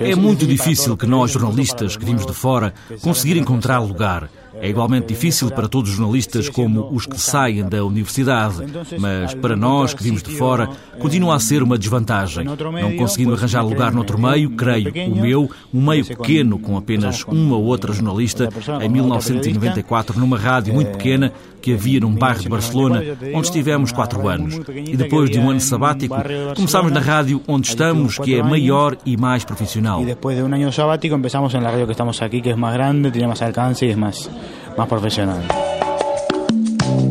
é 0.00 0.14
muito 0.14 0.46
difícil 0.46 0.96
que 0.96 1.06
nós, 1.06 1.30
jornalistas 1.30 1.96
que 1.96 2.04
vimos 2.04 2.26
de 2.26 2.34
fora, 2.34 2.74
conseguir 3.00 3.36
encontrar 3.38 3.78
lugar. 3.78 4.28
É 4.54 4.68
igualmente 4.68 5.06
difícil 5.06 5.50
para 5.50 5.68
todos 5.68 5.90
os 5.90 5.96
jornalistas 5.96 6.48
como 6.48 6.88
os 6.92 7.06
que 7.06 7.20
saem 7.20 7.68
da 7.68 7.84
universidade, 7.84 8.64
mas 8.98 9.34
para 9.34 9.56
nós 9.56 9.94
que 9.94 10.02
vimos 10.02 10.22
de 10.22 10.36
fora, 10.36 10.68
continua 10.98 11.36
a 11.36 11.40
ser 11.40 11.62
uma 11.62 11.78
desvantagem. 11.78 12.44
Não 12.44 12.96
conseguindo 12.96 13.34
arranjar 13.34 13.62
lugar 13.62 13.92
noutro 13.92 14.18
meio, 14.20 14.50
creio, 14.50 14.92
o 15.10 15.20
meu, 15.20 15.50
um 15.72 15.86
meio 15.86 16.04
pequeno 16.04 16.58
com 16.58 16.76
apenas 16.76 17.24
uma 17.24 17.56
ou 17.56 17.64
outra 17.64 17.92
jornalista, 17.92 18.48
em 18.82 18.88
1994, 18.88 20.18
numa 20.18 20.38
rádio 20.38 20.74
muito 20.74 20.92
pequena 20.92 21.32
que 21.60 21.74
havia 21.74 22.00
num 22.00 22.14
bairro 22.14 22.40
de 22.40 22.48
Barcelona, 22.48 23.02
onde 23.34 23.46
estivemos 23.46 23.92
quatro 23.92 24.26
anos. 24.28 24.60
E 24.74 24.96
depois 24.96 25.30
de 25.30 25.38
um 25.38 25.50
ano 25.50 25.60
sabático, 25.60 26.14
começámos 26.56 26.90
na 26.90 27.00
rádio 27.00 27.42
onde 27.46 27.68
estamos, 27.68 28.18
que 28.18 28.34
é 28.34 28.42
maior 28.42 28.96
e 29.04 29.16
mais 29.16 29.44
profissional. 29.44 30.02
E 30.02 30.06
depois 30.06 30.36
de 30.36 30.42
um 30.42 30.46
ano 30.46 30.72
sabático, 30.72 31.14
começamos 31.14 31.52
na 31.54 31.70
rádio 31.70 31.86
que 31.86 31.92
estamos 31.92 32.20
aqui, 32.22 32.40
que 32.40 32.50
é 32.50 32.56
mais 32.56 32.74
grande, 32.74 33.10
tem 33.10 33.26
mais 33.26 33.42
alcance 33.42 33.84
e 33.84 33.90
é 33.90 33.96
mais 33.96 34.28
mais 34.76 34.88
profissional. 34.88 35.38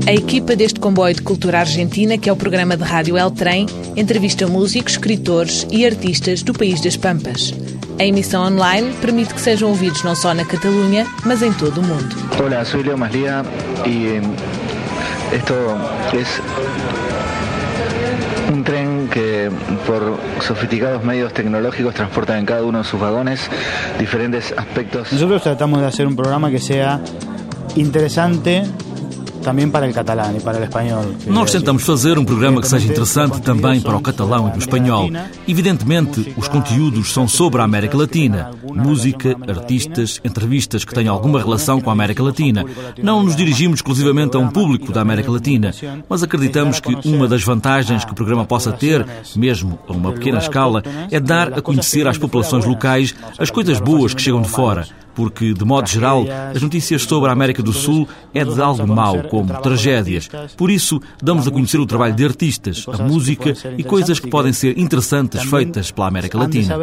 A 0.08 0.12
equipa 0.12 0.56
deste 0.56 0.80
comboio 0.80 1.14
de 1.14 1.22
cultura 1.22 1.60
argentina, 1.60 2.18
que 2.18 2.30
é 2.30 2.34
o 2.34 2.36
programa 2.36 2.76
de 2.76 2.84
rádio 2.84 3.18
El 3.18 3.30
Trem, 3.32 3.68
entrevista 3.96 4.48
músicos, 4.48 4.94
escritores 4.94 5.68
e 5.72 5.86
artistas 5.86 6.42
do 6.42 6.52
país 6.52 6.82
das 6.82 6.98
Pampas. 6.98 7.54
A 8.00 8.04
emissão 8.04 8.44
online 8.44 8.94
permite 9.02 9.34
que 9.34 9.42
sejam 9.42 9.70
ouvidos 9.70 10.04
não 10.04 10.16
só 10.16 10.34
na 10.34 10.46
Catalunha, 10.46 11.06
mas 11.26 11.44
em 11.44 11.52
todo 11.54 11.80
o 11.80 11.84
mundo. 11.84 12.16
Olá, 12.44 12.66
sou 12.66 12.82
Leo 12.82 12.98
Maslia 12.98 13.44
e 13.86 14.22
isto 15.36 15.54
é 15.54 16.20
que 19.50 19.76
por 19.86 20.20
sofisticados 20.42 21.04
medios 21.04 21.32
tecnológicos 21.32 21.94
transporta 21.94 22.38
em 22.40 22.46
cada 22.46 22.66
um 22.66 22.72
de 22.72 22.86
seus 22.88 23.02
vagões 23.02 23.50
diferentes 23.98 24.54
aspectos. 24.56 25.12
Nós 25.12 25.42
tratamos 25.42 25.80
de 25.80 25.86
fazer 25.86 26.08
um 26.08 26.16
programa 26.16 26.50
que 26.50 26.60
seja 26.60 27.00
interesante 27.76 28.64
também 29.44 29.70
para 29.70 29.90
o 29.90 29.94
catalão 29.94 30.36
e 30.36 30.40
para 30.40 30.60
o 30.60 30.64
espanhol. 30.64 31.06
Nós 31.28 31.52
tentamos 31.52 31.84
fazer 31.84 32.18
um 32.18 32.26
programa 32.26 32.62
que 32.62 32.68
seja 32.68 32.86
interessante 32.92 33.42
também 33.42 33.82
para 33.82 33.96
o 33.96 34.02
catalão 34.02 34.52
e 34.54 34.58
o 34.58 34.60
espanhol. 34.60 35.10
Evidentemente, 35.48 36.34
os 36.38 36.48
conteúdos 36.48 37.12
são 37.12 37.28
sobre 37.28 37.62
a 37.62 37.64
América 37.64 37.98
Latina. 37.98 38.52
Música, 38.74 39.36
artistas, 39.48 40.20
entrevistas 40.24 40.84
que 40.84 40.94
tenham 40.94 41.14
alguma 41.14 41.40
relação 41.40 41.82
com 41.82 41.90
a 41.90 41.94
América 41.94 42.24
Latina. 42.24 42.66
Não 43.02 43.24
nos 43.24 43.36
dirigimos 43.36 43.80
exclusivamente 43.80 44.36
a 44.36 44.40
um 44.40 44.50
público 44.50 44.92
da 44.92 45.02
América 45.02 45.32
Latina, 45.32 45.74
mas 46.08 46.24
acreditamos 46.24 46.80
que 46.80 46.96
uma 47.08 47.28
das 47.28 47.44
vantagens 47.44 48.06
que 48.06 48.12
o 48.12 48.16
programa 48.16 48.46
possa 48.46 48.72
ter, 48.72 49.06
mesmo 49.36 49.80
a 49.88 49.94
uma 49.94 50.12
pequena 50.12 50.40
escala, 50.40 50.84
é 51.12 51.20
dar 51.20 51.54
a 51.58 51.62
conhecer 51.62 52.08
às 52.08 52.18
populações 52.18 52.66
locais 52.66 53.16
as 53.38 53.50
coisas 53.50 53.80
boas 53.80 54.14
que 54.14 54.22
chegam 54.22 54.42
de 54.42 54.50
fora 54.50 54.88
porque, 55.20 55.54
de 55.54 55.66
modo 55.66 55.90
geral, 55.90 56.24
as 56.56 56.62
notícias 56.62 57.04
sobre 57.04 57.30
a 57.30 57.34
América 57.34 57.62
do 57.62 57.74
Sul 57.74 58.08
é 58.34 58.46
de 58.46 58.62
algo 58.62 58.88
mau, 58.88 59.22
como 59.24 59.54
tragédias. 59.62 60.30
Por 60.56 60.72
isso, 60.72 61.02
damos 61.22 61.46
a 61.46 61.52
conhecer 61.52 61.78
o 61.78 61.86
trabalho 61.86 62.16
de 62.16 62.24
artistas, 62.24 62.86
a 62.88 63.04
música 63.04 63.54
e 63.78 63.84
coisas 63.84 64.18
que 64.18 64.30
podem 64.30 64.54
ser 64.54 64.80
interessantes 64.80 65.44
feitas 65.44 65.92
pela 65.92 66.08
América 66.08 66.38
Latina 66.38 66.78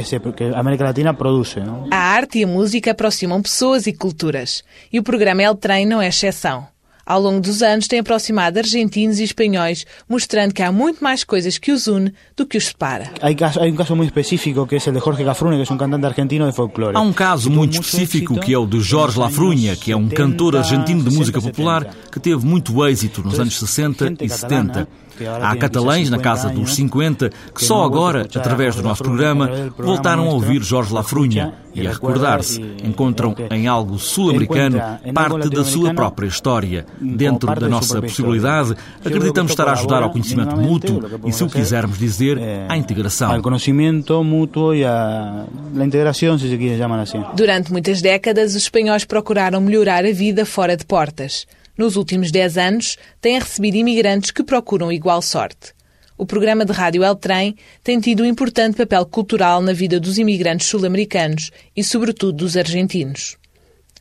que 0.00 0.44
a 0.44 0.58
América 0.58 0.84
Latina 0.84 1.12
produz. 1.12 1.54
A 1.90 1.96
arte 1.96 2.38
e 2.38 2.44
a 2.44 2.46
música 2.46 2.92
aproximam 2.92 3.42
pessoas 3.42 3.86
e 3.86 3.92
culturas. 3.92 4.62
E 4.92 4.98
o 4.98 5.02
programa 5.02 5.42
El 5.42 5.54
Trem 5.54 5.84
não 5.84 6.00
é 6.00 6.08
exceção. 6.08 6.66
Ao 7.04 7.20
longo 7.20 7.40
dos 7.40 7.62
anos, 7.62 7.88
tem 7.88 7.98
aproximado 7.98 8.58
argentinos 8.58 9.18
e 9.18 9.24
espanhóis, 9.24 9.84
mostrando 10.08 10.54
que 10.54 10.62
há 10.62 10.70
muito 10.70 11.02
mais 11.02 11.24
coisas 11.24 11.58
que 11.58 11.72
os 11.72 11.88
une 11.88 12.14
do 12.36 12.46
que 12.46 12.56
os 12.56 12.66
separa. 12.66 13.10
Há 13.20 13.64
um 13.64 13.74
caso 13.74 13.96
muito 13.96 14.12
específico 14.12 14.66
que 14.66 14.76
é 14.76 14.78
o 14.78 14.86
de 14.86 14.94
Jorge 14.96 15.24
Lafrune, 15.24 15.66
que 15.66 15.70
é 15.70 15.74
um 15.74 15.78
cantante 15.78 16.06
argentino 16.06 16.46
de 16.48 16.54
folclore. 16.54 16.96
Há 16.96 17.00
um 17.00 17.12
caso 17.12 17.50
muito 17.50 17.72
específico 17.74 18.38
que 18.38 18.54
é 18.54 18.58
o 18.58 18.66
de 18.66 18.80
Jorge 18.80 19.18
Lafrunha, 19.18 19.74
que 19.74 19.90
é 19.90 19.96
um 19.96 20.08
cantor 20.08 20.56
argentino 20.56 21.02
de 21.02 21.16
música 21.16 21.40
popular 21.40 21.92
que 22.10 22.20
teve 22.20 22.46
muito 22.46 22.86
êxito 22.86 23.22
nos 23.22 23.38
anos 23.38 23.58
60 23.58 24.14
e 24.20 24.28
70. 24.28 24.88
Há 25.26 25.56
catalães 25.56 26.10
na 26.10 26.18
casa 26.18 26.48
dos 26.48 26.74
50 26.74 27.30
que 27.54 27.64
só 27.64 27.84
agora, 27.84 28.22
através 28.22 28.76
do 28.76 28.82
nosso 28.82 29.02
programa, 29.02 29.50
voltaram 29.76 30.28
a 30.28 30.32
ouvir 30.32 30.62
Jorge 30.62 30.92
Lafrunha 30.92 31.54
e 31.74 31.86
a 31.86 31.90
recordar-se. 31.90 32.60
Encontram 32.84 33.34
em 33.50 33.66
algo 33.66 33.98
sul-americano 33.98 34.80
parte 35.14 35.48
da 35.48 35.64
sua 35.64 35.94
própria 35.94 36.26
história. 36.26 36.86
Dentro 37.00 37.54
da 37.54 37.68
nossa 37.68 38.00
possibilidade, 38.00 38.74
acreditamos 39.04 39.52
estar 39.52 39.68
a 39.68 39.72
ajudar 39.72 40.02
ao 40.02 40.10
conhecimento 40.10 40.56
mútuo 40.56 41.02
e, 41.24 41.32
se 41.32 41.42
o 41.44 41.48
quisermos 41.48 41.98
dizer, 41.98 42.38
à 42.68 42.76
integração. 42.76 43.32
Ao 43.32 43.42
conhecimento 43.42 44.22
mútuo 44.22 44.74
e 44.74 44.84
à 44.84 45.44
integração, 45.82 46.38
se 46.38 46.48
se 46.48 46.58
quiser 46.58 46.78
chamar 46.78 47.00
assim. 47.00 47.22
Durante 47.34 47.72
muitas 47.72 48.02
décadas, 48.02 48.50
os 48.50 48.62
espanhóis 48.62 49.04
procuraram 49.04 49.60
melhorar 49.60 50.04
a 50.04 50.12
vida 50.12 50.44
fora 50.44 50.76
de 50.76 50.84
portas. 50.84 51.46
Nos 51.82 51.96
últimos 51.96 52.30
10 52.30 52.58
anos, 52.58 52.96
têm 53.20 53.40
recebido 53.40 53.76
imigrantes 53.76 54.30
que 54.30 54.44
procuram 54.44 54.92
igual 54.92 55.20
sorte. 55.20 55.74
O 56.16 56.24
programa 56.24 56.64
de 56.64 56.72
rádio 56.72 57.02
El 57.02 57.16
Trem 57.16 57.56
tem 57.82 57.98
tido 57.98 58.22
um 58.22 58.26
importante 58.26 58.76
papel 58.76 59.04
cultural 59.04 59.60
na 59.60 59.72
vida 59.72 59.98
dos 59.98 60.16
imigrantes 60.16 60.68
sul-americanos 60.68 61.50
e, 61.76 61.82
sobretudo, 61.82 62.34
dos 62.34 62.56
argentinos. 62.56 63.36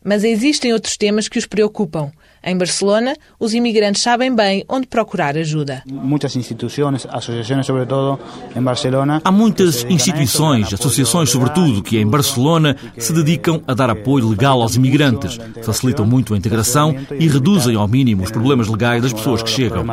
Mas 0.04 0.24
existem 0.24 0.72
outros 0.74 0.96
temas 0.96 1.28
que 1.28 1.40
os 1.40 1.48
preocupam, 1.48 2.12
em 2.44 2.58
Barcelona, 2.58 3.16
os 3.40 3.54
imigrantes 3.54 4.02
sabem 4.02 4.34
bem 4.34 4.64
onde 4.68 4.88
procurar 4.88 5.38
ajuda. 5.38 5.84
Muitas 5.86 6.36
instituições, 6.36 7.06
associações, 7.10 7.66
sobretudo 7.66 8.20
em 8.56 8.62
Barcelona. 8.62 9.22
Há 9.24 9.32
muitas 9.32 9.84
instituições, 9.86 10.74
associações, 10.74 11.30
sobretudo, 11.30 11.84
que 11.84 11.98
em 11.98 12.08
Barcelona 12.08 12.76
se 12.98 13.14
dedicam 13.14 13.62
a 13.68 13.74
dar 13.74 13.90
apoio 13.90 14.28
legal 14.28 14.62
aos 14.62 14.76
imigrantes, 14.76 15.38
facilitam 15.64 16.06
muito 16.06 16.34
a 16.34 16.38
integração 16.38 16.96
e 17.20 17.28
reduzem 17.28 17.76
ao 17.76 17.88
mínimo 17.88 18.24
os 18.24 18.32
problemas 18.32 18.68
legais 18.68 19.04
das 19.04 19.14
pessoas 19.14 19.44
que 19.44 19.50
chegam. 19.50 19.86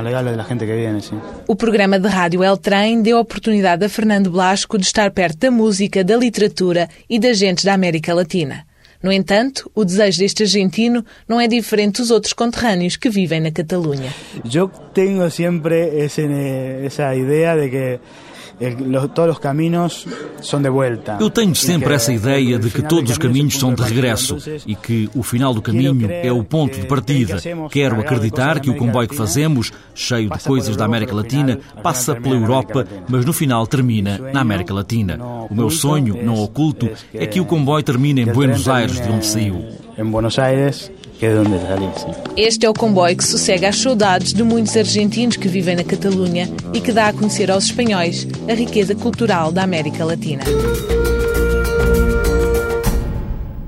O 1.47 1.57
programa 1.57 1.99
de 1.99 2.09
rádio 2.09 2.43
El 2.43 2.57
Trem 2.57 3.03
deu 3.03 3.19
a 3.19 3.21
oportunidade 3.21 3.85
a 3.85 3.89
Fernando 3.89 4.31
Blasco 4.31 4.79
de 4.79 4.85
estar 4.85 5.11
perto 5.11 5.39
da 5.39 5.51
música, 5.51 6.03
da 6.03 6.17
literatura 6.17 6.89
e 7.09 7.19
das 7.19 7.39
gentes 7.39 7.65
da 7.65 7.75
América 7.75 8.15
Latina. 8.15 8.68
No 9.03 9.13
entanto, 9.13 9.71
o 9.75 9.85
desejo 9.85 10.19
deste 10.19 10.43
argentino 10.43 11.05
não 11.29 11.41
é 11.41 11.47
diferente 11.47 11.99
dos 11.99 12.11
outros 12.11 12.33
conterrâneos 12.33 12.97
que 12.97 13.09
vivem 13.09 13.41
na 13.41 13.51
Catalunha. 13.51 14.13
Eu 14.53 14.69
tenho 14.93 15.31
sempre 15.31 16.05
essa 16.85 17.15
ideia 17.15 17.57
de 17.57 17.71
que 17.71 18.01
todos 19.15 19.37
os 19.37 19.41
caminhos 19.41 20.07
são 20.43 20.61
de 20.61 20.71
volta. 20.71 21.19
Eu 21.21 21.31
tenho 21.31 21.55
sempre 21.55 21.95
essa 21.95 22.13
ideia 22.13 22.59
de 22.59 22.71
que 22.71 22.83
todos 22.83 23.13
os 23.13 23.19
caminhos 23.19 23.59
são 23.59 23.75
de 23.75 23.83
regresso 23.83 24.37
e 24.67 24.75
que 24.75 25.09
o 25.15 25.23
final 25.23 25.55
do 25.55 25.63
caminho 25.63 26.11
é 26.11 26.33
o 26.33 26.43
ponto 26.45 26.79
de 26.79 26.87
partida. 26.87 27.39
Quero 27.71 28.01
acreditar 28.01 28.61
que 28.61 28.71
o 28.71 28.77
comboio 28.77 29.09
que 29.09 29.17
fazemos, 29.17 29.73
cheio 29.95 30.31
de 30.31 30.39
coisas 30.41 30.77
da 30.77 30.85
América 30.85 31.15
Latina, 31.15 31.59
passa 31.83 32.15
pela 32.15 32.35
Europa, 32.35 32.87
mas 33.09 33.25
no 33.25 33.33
final 33.33 33.67
termina 33.67 34.19
na 34.33 34.41
América 34.41 34.75
Latina. 34.75 35.19
O 35.51 35.55
meu 35.55 35.71
sonho, 35.71 36.23
não 36.23 36.35
oculto, 36.35 36.91
é 37.15 37.27
que 37.27 37.41
o 37.41 37.45
comboio 37.45 37.83
termine 37.83 38.23
em 38.23 38.27
Buenos 38.27 38.69
Aires, 38.69 39.01
de 39.01 39.09
onde 39.09 39.27
saiu. 39.27 39.65
Em 39.97 40.05
Buenos 40.05 40.39
Aires, 40.39 40.91
Este 42.37 42.65
é 42.65 42.71
o 42.71 42.75
comboio 42.75 43.17
que 43.17 43.25
sossega 43.25 43.69
as 43.69 43.77
saudades 43.77 44.33
de 44.33 44.45
muitos 44.45 44.77
argentinos 44.77 45.37
que 45.37 45.49
vivem 45.49 45.75
na 45.75 45.83
Catalunha 45.83 46.49
e 46.73 46.81
que 46.81 46.93
dá 46.93 47.09
a 47.09 47.13
conhecer 47.13 47.51
aos 47.51 47.65
espanhóis 47.65 48.25
a 48.49 48.55
riqueza 48.55 48.95
cultural 48.95 49.51
da 49.51 49.65
América 49.65 50.05
Latina. 50.05 50.45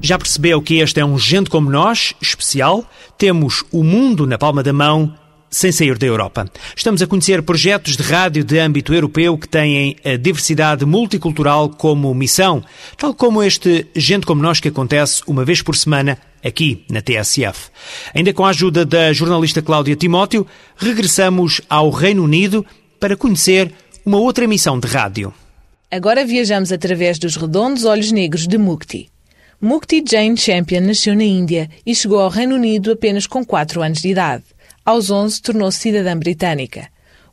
Já 0.01 0.17
percebeu 0.17 0.63
que 0.63 0.79
este 0.79 1.01
é 1.01 1.05
um 1.05 1.19
gente 1.19 1.51
como 1.51 1.69
nós, 1.69 2.15
especial? 2.23 2.85
Temos 3.19 3.65
o 3.73 3.83
mundo 3.83 4.29
na 4.29 4.39
palma 4.39 4.63
da 4.63 4.73
mão 4.73 5.13
sem 5.51 5.73
sair 5.73 5.99
da 5.99 6.07
Europa. 6.07 6.49
Estamos 6.77 7.03
a 7.03 7.07
conhecer 7.07 7.43
projetos 7.43 7.97
de 7.97 8.03
rádio 8.03 8.45
de 8.45 8.59
âmbito 8.59 8.95
europeu 8.95 9.37
que 9.37 9.49
têm 9.49 9.97
a 10.05 10.17
diversidade 10.17 10.87
multicultural 10.87 11.69
como 11.69 12.15
missão, 12.15 12.63
tal 12.97 13.13
como 13.13 13.43
este 13.43 13.87
Gente 13.95 14.25
Como 14.25 14.41
Nós 14.41 14.61
que 14.61 14.69
acontece 14.69 15.23
uma 15.27 15.45
vez 15.45 15.61
por 15.61 15.77
semana 15.77 16.17
aqui 16.45 16.85
na 16.89 17.03
TSF. 17.03 17.71
Ainda 18.15 18.33
com 18.33 18.45
a 18.45 18.51
ajuda 18.51 18.87
da 18.87 19.13
jornalista 19.13 19.61
Cláudia 19.61 19.97
Timóteo, 19.97 20.47
regressamos 20.77 21.61
ao 21.69 21.91
Reino 21.91 22.23
Unido 22.23 22.65
para 22.99 23.17
conhecer 23.17 23.73
uma 24.07 24.19
outra 24.19 24.47
missão 24.47 24.79
de 24.79 24.87
rádio. 24.87 25.35
Agora 25.91 26.25
viajamos 26.25 26.71
através 26.71 27.19
dos 27.19 27.35
redondos 27.35 27.85
olhos 27.85 28.13
negros 28.13 28.47
de 28.47 28.57
Mukti. 28.57 29.11
Mukti 29.61 30.03
Jane 30.09 30.37
Champion 30.37 30.81
nasceu 30.81 31.15
na 31.15 31.25
Índia 31.25 31.69
e 31.85 31.95
chegou 31.95 32.21
ao 32.21 32.31
Reino 32.31 32.55
Unido 32.55 32.93
apenas 32.93 33.27
com 33.27 33.45
4 33.45 33.83
anos 33.83 34.01
de 34.01 34.09
idade. 34.09 34.45
Aos 34.91 35.09
11 35.09 35.41
tornou-se 35.41 35.79
cidadã 35.79 36.19
britânica. 36.19 36.89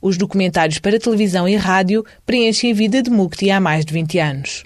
Os 0.08 0.16
documentários 0.16 0.80
para 0.80 0.98
televisão 0.98 1.50
e 1.50 1.58
rádio 1.58 2.06
preenchem 2.26 2.72
a 2.72 2.74
vida 2.74 3.04
de 3.04 3.10
Mukti 3.10 3.52
há 3.52 3.60
mais 3.60 3.84
de 3.84 3.92
20 3.92 4.20
anos. 4.20 4.64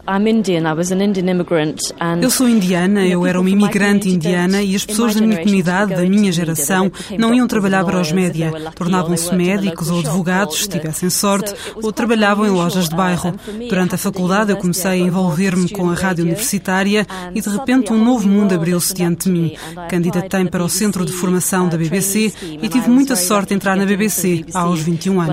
Eu 2.21 2.30
sou 2.30 2.47
indiana, 2.47 3.08
eu 3.08 3.25
era 3.25 3.41
uma 3.41 3.49
imigrante 3.49 4.08
indiana 4.08 4.62
e 4.62 4.75
as 4.75 4.86
pessoas 4.86 5.15
da 5.15 5.21
minha 5.21 5.39
comunidade, 5.39 5.95
da 5.95 6.04
minha 6.04 6.32
geração, 6.32 6.91
não 7.17 7.34
iam 7.34 7.47
trabalhar 7.47 7.84
para 7.84 7.99
os 7.99 8.12
média. 8.12 8.54
Tornavam-se 8.75 9.34
médicos 9.34 9.89
ou 9.89 10.01
advogados, 10.01 10.62
se 10.62 10.69
tivessem 10.69 11.10
sorte, 11.10 11.56
ou 11.82 11.91
trabalhavam 11.91 12.45
em 12.45 12.51
lojas 12.51 12.88
de 12.88 12.95
bairro. 12.95 13.34
Durante 13.67 13.95
a 13.95 13.97
faculdade 13.97 14.51
eu 14.51 14.58
comecei 14.58 14.91
a 14.91 14.95
envolver-me 14.95 15.69
com 15.69 15.89
a 15.89 15.95
rádio 15.95 16.23
universitária 16.23 17.08
e 17.34 17.41
de 17.41 17.49
repente 17.49 17.91
um 17.91 18.06
novo 18.06 18.30
mundo 18.30 18.54
abriu-se 18.54 18.93
diante 18.93 19.23
de 19.23 19.32
mim. 19.32 19.56
Candidatei 19.89 20.45
para 20.45 20.63
o 20.63 20.69
Centro 20.69 21.04
de 21.04 21.12
Formação 21.12 21.67
da 21.67 21.77
BBC 21.77 22.32
e 22.62 22.69
tive 22.69 22.91
muita 22.91 23.15
sorte 23.15 23.49
de 23.49 23.56
entrar 23.56 23.75
na 23.75 23.88
BBC 23.88 24.45
aos 24.54 24.80
21 24.82 25.19
anos 25.19 25.31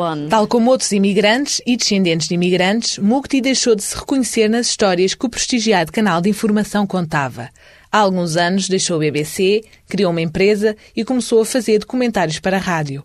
anos. 0.00 0.30
Tal 0.30 0.46
como 0.46 0.70
outros 0.70 0.92
imigrantes 0.92 1.60
e 1.66 1.76
descendentes 1.76 2.28
de 2.28 2.34
imigrantes, 2.34 2.98
Mukti 2.98 3.40
deixou 3.40 3.74
de 3.74 3.82
se 3.82 3.96
reconhecer 3.96 4.48
nas 4.48 4.66
histórias 4.66 5.14
que 5.14 5.26
o 5.26 5.28
prestigiado 5.28 5.92
canal 5.92 6.20
de 6.20 6.30
informação 6.30 6.86
contava. 6.86 7.48
Há 7.90 7.98
alguns 7.98 8.36
anos 8.36 8.68
deixou 8.68 8.96
o 8.96 9.00
BBC, 9.00 9.62
criou 9.88 10.10
uma 10.10 10.20
empresa 10.20 10.76
e 10.96 11.04
começou 11.04 11.42
a 11.42 11.46
fazer 11.46 11.78
documentários 11.78 12.40
para 12.40 12.56
a 12.56 12.60
rádio. 12.60 13.04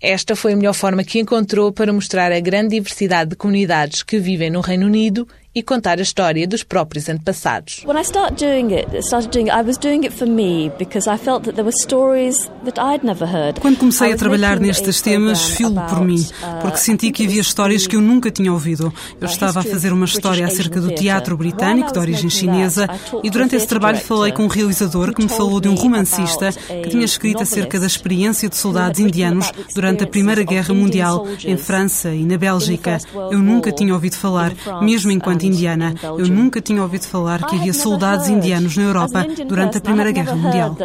Esta 0.00 0.34
foi 0.34 0.54
a 0.54 0.56
melhor 0.56 0.72
forma 0.72 1.04
que 1.04 1.20
encontrou 1.20 1.70
para 1.70 1.92
mostrar 1.92 2.32
a 2.32 2.40
grande 2.40 2.70
diversidade 2.70 3.30
de 3.30 3.36
comunidades 3.36 4.02
que 4.02 4.18
vivem 4.18 4.48
no 4.48 4.60
Reino 4.60 4.86
Unido 4.86 5.28
e 5.52 5.62
contar 5.62 5.98
a 5.98 6.02
história 6.02 6.46
dos 6.46 6.62
próprios 6.62 7.08
antepassados. 7.08 7.82
When 7.84 7.98
I 7.98 8.04
started 8.04 8.36
doing 8.38 8.72
it, 8.72 8.96
started 9.04 9.30
doing 9.30 9.48
it, 9.48 9.56
I 9.56 9.62
was 9.66 9.76
doing 9.76 10.04
it 10.04 10.12
for 10.12 10.28
me 10.28 10.70
because 10.78 11.10
I 11.10 11.18
felt 11.18 11.44
that 11.44 11.54
there 11.54 11.64
were 11.64 11.76
stories 11.76 12.48
that 12.64 12.78
I'd 12.78 13.04
never 13.04 13.26
heard. 13.26 13.58
Quando 13.58 13.78
comecei 13.78 14.12
a 14.12 14.16
trabalhar 14.16 14.60
nestes 14.60 15.00
temas, 15.00 15.42
filo 15.42 15.80
por 15.88 16.02
mim, 16.02 16.20
uh, 16.20 16.62
porque 16.62 16.78
senti 16.78 17.10
que 17.10 17.24
havia 17.26 17.40
histórias 17.40 17.86
que 17.86 17.96
eu 17.96 18.00
nunca 18.00 18.30
tinha 18.30 18.52
ouvido. 18.52 18.92
Eu 19.20 19.26
estava 19.26 19.60
a 19.60 19.62
fazer 19.64 19.92
uma 19.92 20.04
história 20.04 20.46
acerca 20.46 20.80
do 20.80 20.94
teatro 20.94 21.36
britânico 21.36 21.92
de 21.92 21.98
origem 21.98 22.30
chinesa 22.30 22.88
e 23.22 23.28
durante 23.28 23.56
esse 23.56 23.66
trabalho 23.66 23.98
falei 23.98 24.30
com 24.30 24.44
um 24.44 24.48
realizador 24.48 25.12
que 25.12 25.22
me 25.22 25.28
falou 25.28 25.60
de 25.60 25.68
um 25.68 25.74
romancista 25.74 26.52
que 26.52 26.90
tinha 26.90 27.04
escrito 27.04 27.42
acerca 27.42 27.80
da 27.80 27.86
experiência 27.86 28.48
de 28.48 28.56
soldados 28.56 29.00
indianos 29.00 29.50
durante 29.74 30.04
a 30.04 30.06
Primeira 30.06 30.44
Guerra 30.44 30.72
Mundial 30.72 31.26
em 31.44 31.56
França 31.56 32.10
e 32.10 32.24
na 32.24 32.38
Bélgica. 32.38 32.98
Eu 33.32 33.38
nunca 33.38 33.72
tinha 33.72 33.92
ouvido 33.92 34.14
falar, 34.14 34.52
mesmo 34.80 35.10
enquanto 35.10 35.39
indiana. 35.46 35.94
Eu 36.02 36.28
nunca 36.28 36.60
tinha 36.60 36.82
ouvido 36.82 37.04
falar 37.04 37.44
que 37.46 37.56
havia 37.56 37.72
soldados 37.72 38.28
indianos 38.28 38.76
na 38.76 38.84
Europa 38.84 39.26
durante 39.46 39.78
a 39.78 39.80
Primeira 39.80 40.12
Guerra 40.12 40.36
Mundial. 40.36 40.76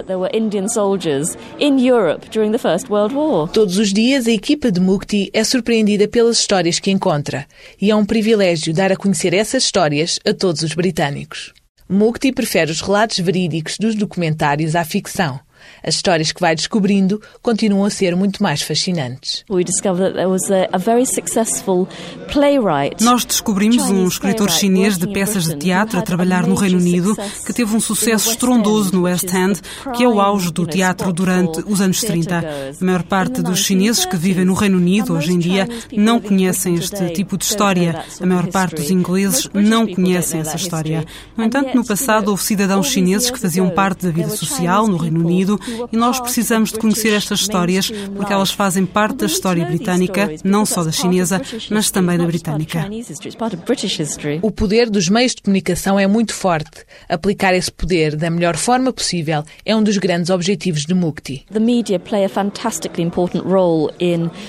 Todos 3.48 3.78
os 3.78 3.94
dias, 3.94 4.28
a 4.28 4.32
equipa 4.32 4.72
de 4.72 4.80
Mukti 4.80 5.30
é 5.34 5.44
surpreendida 5.44 6.08
pelas 6.08 6.40
histórias 6.40 6.80
que 6.80 6.92
encontra. 6.92 7.46
E 7.82 7.92
é 7.92 7.96
um 7.96 8.06
privilégio 8.06 8.74
dar 8.74 8.92
a 8.92 8.96
conhecer 8.96 9.34
essas 9.34 9.64
histórias 9.64 10.20
a 10.26 10.34
todos 10.34 10.62
os 10.62 10.74
britânicos. 10.74 11.54
Mukti 11.88 12.32
prefere 12.32 12.72
os 12.72 12.82
relatos 12.82 13.20
verídicos 13.20 13.78
dos 13.78 13.94
documentários 13.94 14.76
à 14.76 14.84
ficção. 14.84 15.40
As 15.86 15.96
histórias 15.96 16.32
que 16.32 16.42
vai 16.42 16.56
descobrindo 16.56 17.22
continuam 17.44 17.86
a 17.86 17.92
ser 17.92 18.16
muito 18.16 18.42
mais 18.42 18.64
fascinantes. 18.64 19.46
Nós 23.04 23.24
descobrimos 23.24 23.84
um 23.92 24.08
escritor 24.08 24.50
chinês 24.50 24.98
de 24.98 25.06
peças 25.08 25.44
de 25.44 25.56
teatro 25.58 26.00
a 26.00 26.02
trabalhar 26.02 26.48
no 26.48 26.56
Reino 26.56 26.80
Unido 26.80 27.16
que 27.46 27.54
teve 27.54 27.76
um 27.76 27.80
sucesso 27.80 28.32
estrondoso 28.32 28.94
no 28.94 29.04
West 29.04 29.32
End, 29.32 29.62
que 29.96 30.04
é 30.04 30.08
o 30.08 30.20
auge 30.20 30.52
do 30.52 30.66
teatro 30.66 31.14
durante 31.14 31.64
os 31.68 31.80
anos 31.80 32.02
30. 32.02 32.38
A 32.82 32.84
maior 32.84 33.04
parte 33.04 33.44
dos 33.44 33.60
chineses 33.60 34.06
que 34.06 34.18
vivem 34.18 34.44
no 34.44 34.56
Reino 34.56 34.78
Unido 34.78 35.14
hoje 35.14 35.34
em 35.34 35.38
dia 35.38 35.70
não 35.94 36.20
conhecem 36.20 36.76
este 36.76 37.14
tipo 37.14 37.38
de 37.38 37.46
história. 37.46 38.04
A 38.20 38.26
maior 38.26 38.48
parte 38.48 38.78
dos 38.78 38.90
ingleses 38.90 39.48
não 39.54 39.86
conhecem 39.86 40.40
essa 40.40 40.56
história. 40.56 41.06
No 41.38 41.44
entanto, 41.44 41.76
no 41.76 41.86
passado 41.86 42.30
houve 42.30 42.42
cidadãos 42.42 42.88
chineses 42.88 43.30
que 43.30 43.40
faziam 43.40 43.70
parte 43.70 44.08
da 44.08 44.12
vida 44.12 44.30
social 44.30 44.88
no 44.88 44.98
Reino 44.98 45.20
Unido 45.20 45.60
e 45.92 45.98
nós 45.98 46.20
precisamos 46.20 46.72
de 46.72 46.80
conhecer 46.80 47.14
estas 47.14 47.42
histórias 47.42 47.92
porque 48.16 48.34
elas 48.34 48.52
fazem 48.52 48.86
parte 48.86 49.18
da 49.18 49.26
história 49.26 49.66
britânica, 49.66 50.32
não 50.44 50.66
só 50.66 50.84
da 50.84 50.92
chinesa, 50.92 51.42
mas 51.70 51.92
também 51.92 52.18
da 52.18 52.26
britânica. 52.26 52.88
O 54.42 54.52
poder 54.52 54.90
dos 54.90 55.10
meios 55.10 55.36
de 55.36 55.42
comunicação 55.42 56.00
é 56.00 56.08
muito 56.08 56.34
forte. 56.34 56.86
Aplicar 57.10 57.54
esse 57.54 57.72
poder 57.72 58.16
da 58.16 58.30
melhor 58.30 58.56
forma 58.56 58.92
possível 58.92 59.44
é 59.66 59.76
um 59.76 59.84
dos 59.84 59.98
grandes 59.98 60.30
objetivos 60.30 60.86
de 60.86 60.94
Mukti. 60.94 61.46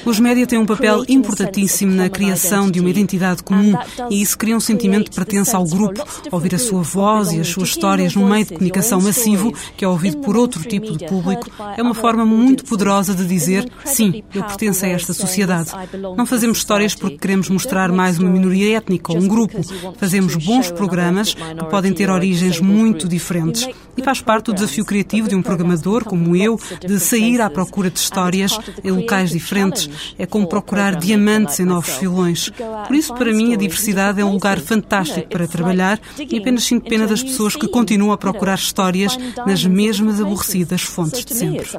Os 0.05 0.21
média 0.21 0.47
têm 0.47 0.59
um 0.59 0.67
papel 0.67 1.05
importantíssimo 1.09 1.93
na 1.93 2.09
criação 2.09 2.71
de 2.71 2.81
uma 2.81 2.91
identidade 2.91 3.43
comum 3.43 3.75
e 4.11 4.21
isso 4.21 4.37
cria 4.37 4.57
um 4.57 4.61
sentimento 4.61 5.11
de 5.11 5.17
pertença 5.17 5.57
ao 5.57 5.65
grupo. 5.65 6.05
Ouvir 6.31 6.55
a 6.55 6.59
sua 6.59 6.83
voz 6.83 7.33
e 7.33 7.41
as 7.41 7.49
suas 7.49 7.71
histórias 7.71 8.15
num 8.15 8.29
meio 8.29 8.45
de 8.45 8.55
comunicação 8.55 9.01
massivo, 9.01 9.53
que 9.77 9.85
é 9.85 9.89
ouvido 9.89 10.19
por 10.19 10.37
outro 10.37 10.63
tipo 10.63 10.97
de 10.97 11.06
público, 11.09 11.51
é 11.77 11.83
uma 11.83 11.95
forma 11.95 12.25
muito 12.25 12.65
poderosa 12.65 13.15
de 13.15 13.25
dizer 13.27 13.71
sim, 13.85 14.23
eu 14.35 14.43
pertenço 14.45 14.85
a 14.85 14.89
esta 14.89 15.13
sociedade. 15.13 15.71
Não 16.17 16.27
fazemos 16.27 16.59
histórias 16.59 16.95
porque 16.95 17.19
queremos 17.19 17.49
mostrar 17.49 17.91
mais 17.91 18.19
uma 18.19 18.31
minoria 18.31 18.77
étnica 18.77 19.13
ou 19.13 19.19
um 19.19 19.29
grupo. 19.29 19.61
Fazemos 19.97 20.37
bons 20.37 20.71
programas 20.71 21.35
que 21.35 21.65
podem 21.71 21.93
ter 21.93 22.11
origens 22.11 22.61
muito 22.61 23.09
diferentes. 23.09 23.69
E 23.97 24.03
faz 24.03 24.21
parte 24.21 24.47
do 24.47 24.55
desafio 24.55 24.85
criativo 24.85 25.29
de 25.29 25.35
um 25.35 25.43
programador 25.43 26.05
como 26.05 26.37
eu 26.37 26.59
de 26.87 27.01
sair 27.01 27.41
à 27.41 27.49
procura 27.49 27.91
de 27.91 27.99
histórias 27.99 28.59
em 28.85 28.91
locais 28.91 29.31
diferentes. 29.31 30.15
É 30.19 30.27
como 30.27 30.47
procurar 30.49 30.97
diamantes 30.97 31.59
em 31.61 31.65
novos 31.65 31.97
filões. 31.97 32.51
Por 32.87 32.95
isso, 32.95 33.15
para 33.15 33.33
mim, 33.33 33.55
a 33.55 33.57
diversidade 33.57 34.21
é 34.21 34.25
um 34.25 34.33
lugar 34.33 34.61
fantástico 34.61 35.29
para 35.29 35.47
trabalhar 35.47 35.99
e 36.19 36.39
apenas 36.39 36.65
sinto 36.65 36.89
pena 36.89 37.07
das 37.07 37.23
pessoas 37.23 37.57
que 37.57 37.69
continuam 37.69 38.13
a 38.13 38.19
procurar 38.19 38.57
histórias 38.57 39.17
nas 39.47 39.65
mesmas 39.65 40.21
aborrecidas 40.21 40.83
de 41.25 41.35
sempre. 41.35 41.79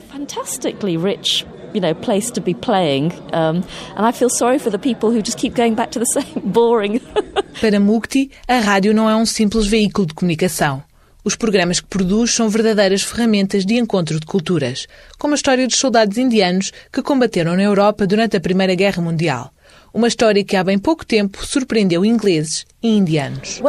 you 1.73 1.81
know, 1.81 1.93
place 1.93 2.31
to 2.31 2.41
be 2.41 2.53
playing. 2.53 3.11
Um, 3.33 3.63
and 3.95 4.05
I 4.05 4.11
feel 4.11 4.29
sorry 4.29 4.57
for 4.57 4.71
the 4.71 4.79
people 4.79 5.11
who 5.11 5.21
just 5.21 5.37
keep 5.37 5.53
going 5.53 5.75
back 5.75 5.91
to 5.91 5.99
the 5.99 6.05
same 6.17 6.51
boring. 6.51 7.01
Para 7.61 7.79
Mukti, 7.79 8.31
a 8.47 8.59
rádio 8.59 8.93
não 8.93 9.09
é 9.09 9.15
um 9.15 9.25
simples 9.25 9.67
veículo 9.67 10.07
de 10.07 10.13
comunicação. 10.13 10.83
Os 11.23 11.35
programas 11.35 11.81
que 11.81 11.87
produz 11.87 12.31
são 12.31 12.47
verdadeiras 12.47 13.03
ferramentas 13.03 13.65
de 13.65 13.75
encontro 13.75 14.17
de 14.17 14.25
culturas, 14.25 14.87
como 15.19 15.33
a 15.33 15.35
história 15.35 15.67
dos 15.67 15.77
soldados 15.77 16.17
indianos 16.17 16.71
que 16.91 17.01
combateram 17.01 17.55
na 17.55 17.63
Europa 17.63 18.07
durante 18.07 18.37
a 18.37 18.39
Primeira 18.39 18.75
Guerra 18.75 19.01
Mundial. 19.01 19.51
Uma 19.97 20.07
história 20.07 20.43
que 20.43 20.55
há 20.55 20.63
bem 20.63 20.77
pouco 20.77 21.03
tempo 21.03 21.43
surpreendeu 21.43 22.05
ingleses 22.05 22.67
e 22.83 22.89
indianos. 22.89 23.59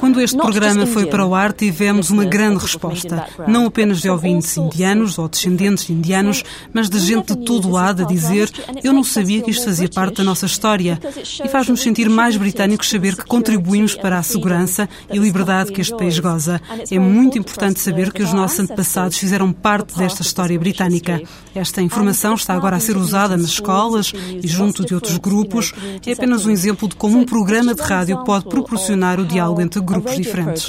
Quando 0.00 0.20
este 0.20 0.36
programa 0.36 0.84
foi 0.84 1.06
para 1.06 1.24
o 1.24 1.32
ar, 1.32 1.52
tivemos 1.52 2.10
uma 2.10 2.24
grande 2.24 2.58
resposta, 2.58 3.28
não 3.46 3.66
apenas 3.66 4.00
de 4.00 4.10
ouvintes 4.10 4.56
indianos 4.56 5.16
ou 5.16 5.28
descendentes 5.28 5.86
de 5.86 5.92
indianos, 5.92 6.42
mas 6.74 6.90
de 6.90 6.98
gente 6.98 7.36
de 7.36 7.44
todo 7.44 7.70
lado 7.70 8.02
a 8.02 8.06
dizer: 8.06 8.50
Eu 8.82 8.92
não 8.92 9.04
sabia 9.04 9.40
que 9.40 9.52
isto 9.52 9.66
fazia 9.66 9.88
parte 9.88 10.16
da 10.16 10.24
nossa 10.24 10.46
história. 10.46 10.98
E 11.44 11.48
faz-nos 11.48 11.80
sentir 11.80 12.08
mais 12.10 12.36
britânicos 12.36 12.90
saber 12.90 13.14
que 13.14 13.24
contribuímos 13.24 13.94
para 13.94 14.18
a 14.18 14.22
segurança 14.24 14.88
e 15.08 15.18
liberdade 15.18 15.70
que 15.70 15.80
este 15.80 15.96
país 15.96 16.18
goza. 16.18 16.60
É 16.90 16.98
muito 16.98 17.38
importante 17.38 17.78
saber 17.78 18.12
que 18.12 18.24
os 18.24 18.32
nossos 18.32 18.58
antepassados 18.58 19.16
fizeram 19.16 19.52
parte 19.52 19.96
desta 19.96 20.22
história 20.22 20.58
britânica. 20.58 21.22
Esta 21.54 21.80
informação 21.80 22.34
está 22.40 22.54
agora 22.54 22.76
a 22.76 22.80
ser 22.80 22.96
usada 22.96 23.36
nas 23.36 23.46
escolas 23.46 24.12
e 24.42 24.46
junto 24.46 24.84
de 24.84 24.94
outros 24.94 25.18
grupos 25.18 25.72
é 26.06 26.12
apenas 26.12 26.46
um 26.46 26.50
exemplo 26.50 26.88
de 26.88 26.96
como 26.96 27.18
um 27.18 27.24
programa 27.24 27.74
de 27.74 27.82
rádio 27.82 28.24
pode 28.24 28.46
proporcionar 28.46 29.20
o 29.20 29.24
diálogo 29.24 29.60
entre 29.60 29.80
grupos 29.80 30.16
diferentes. 30.16 30.68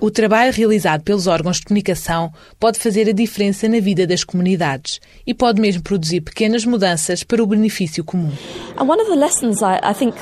O 0.00 0.10
trabalho 0.10 0.52
realizado 0.52 1.02
pelos 1.02 1.26
órgãos 1.26 1.56
de 1.56 1.62
comunicação 1.62 2.32
pode 2.58 2.78
fazer 2.78 3.08
a 3.08 3.12
diferença 3.12 3.68
na 3.68 3.80
vida 3.80 4.06
das 4.06 4.24
comunidades 4.24 5.00
e 5.26 5.32
pode 5.32 5.60
mesmo 5.60 5.82
produzir 5.82 6.20
pequenas 6.20 6.64
mudanças 6.64 7.22
para 7.22 7.42
o 7.42 7.46
benefício 7.46 8.04
comum. 8.04 8.32
And 8.76 8.84
one 8.84 9.00
of 9.00 9.10
the 9.10 9.16
lessons 9.16 9.62
I, 9.62 9.80
I 9.82 9.94
think 9.94 10.14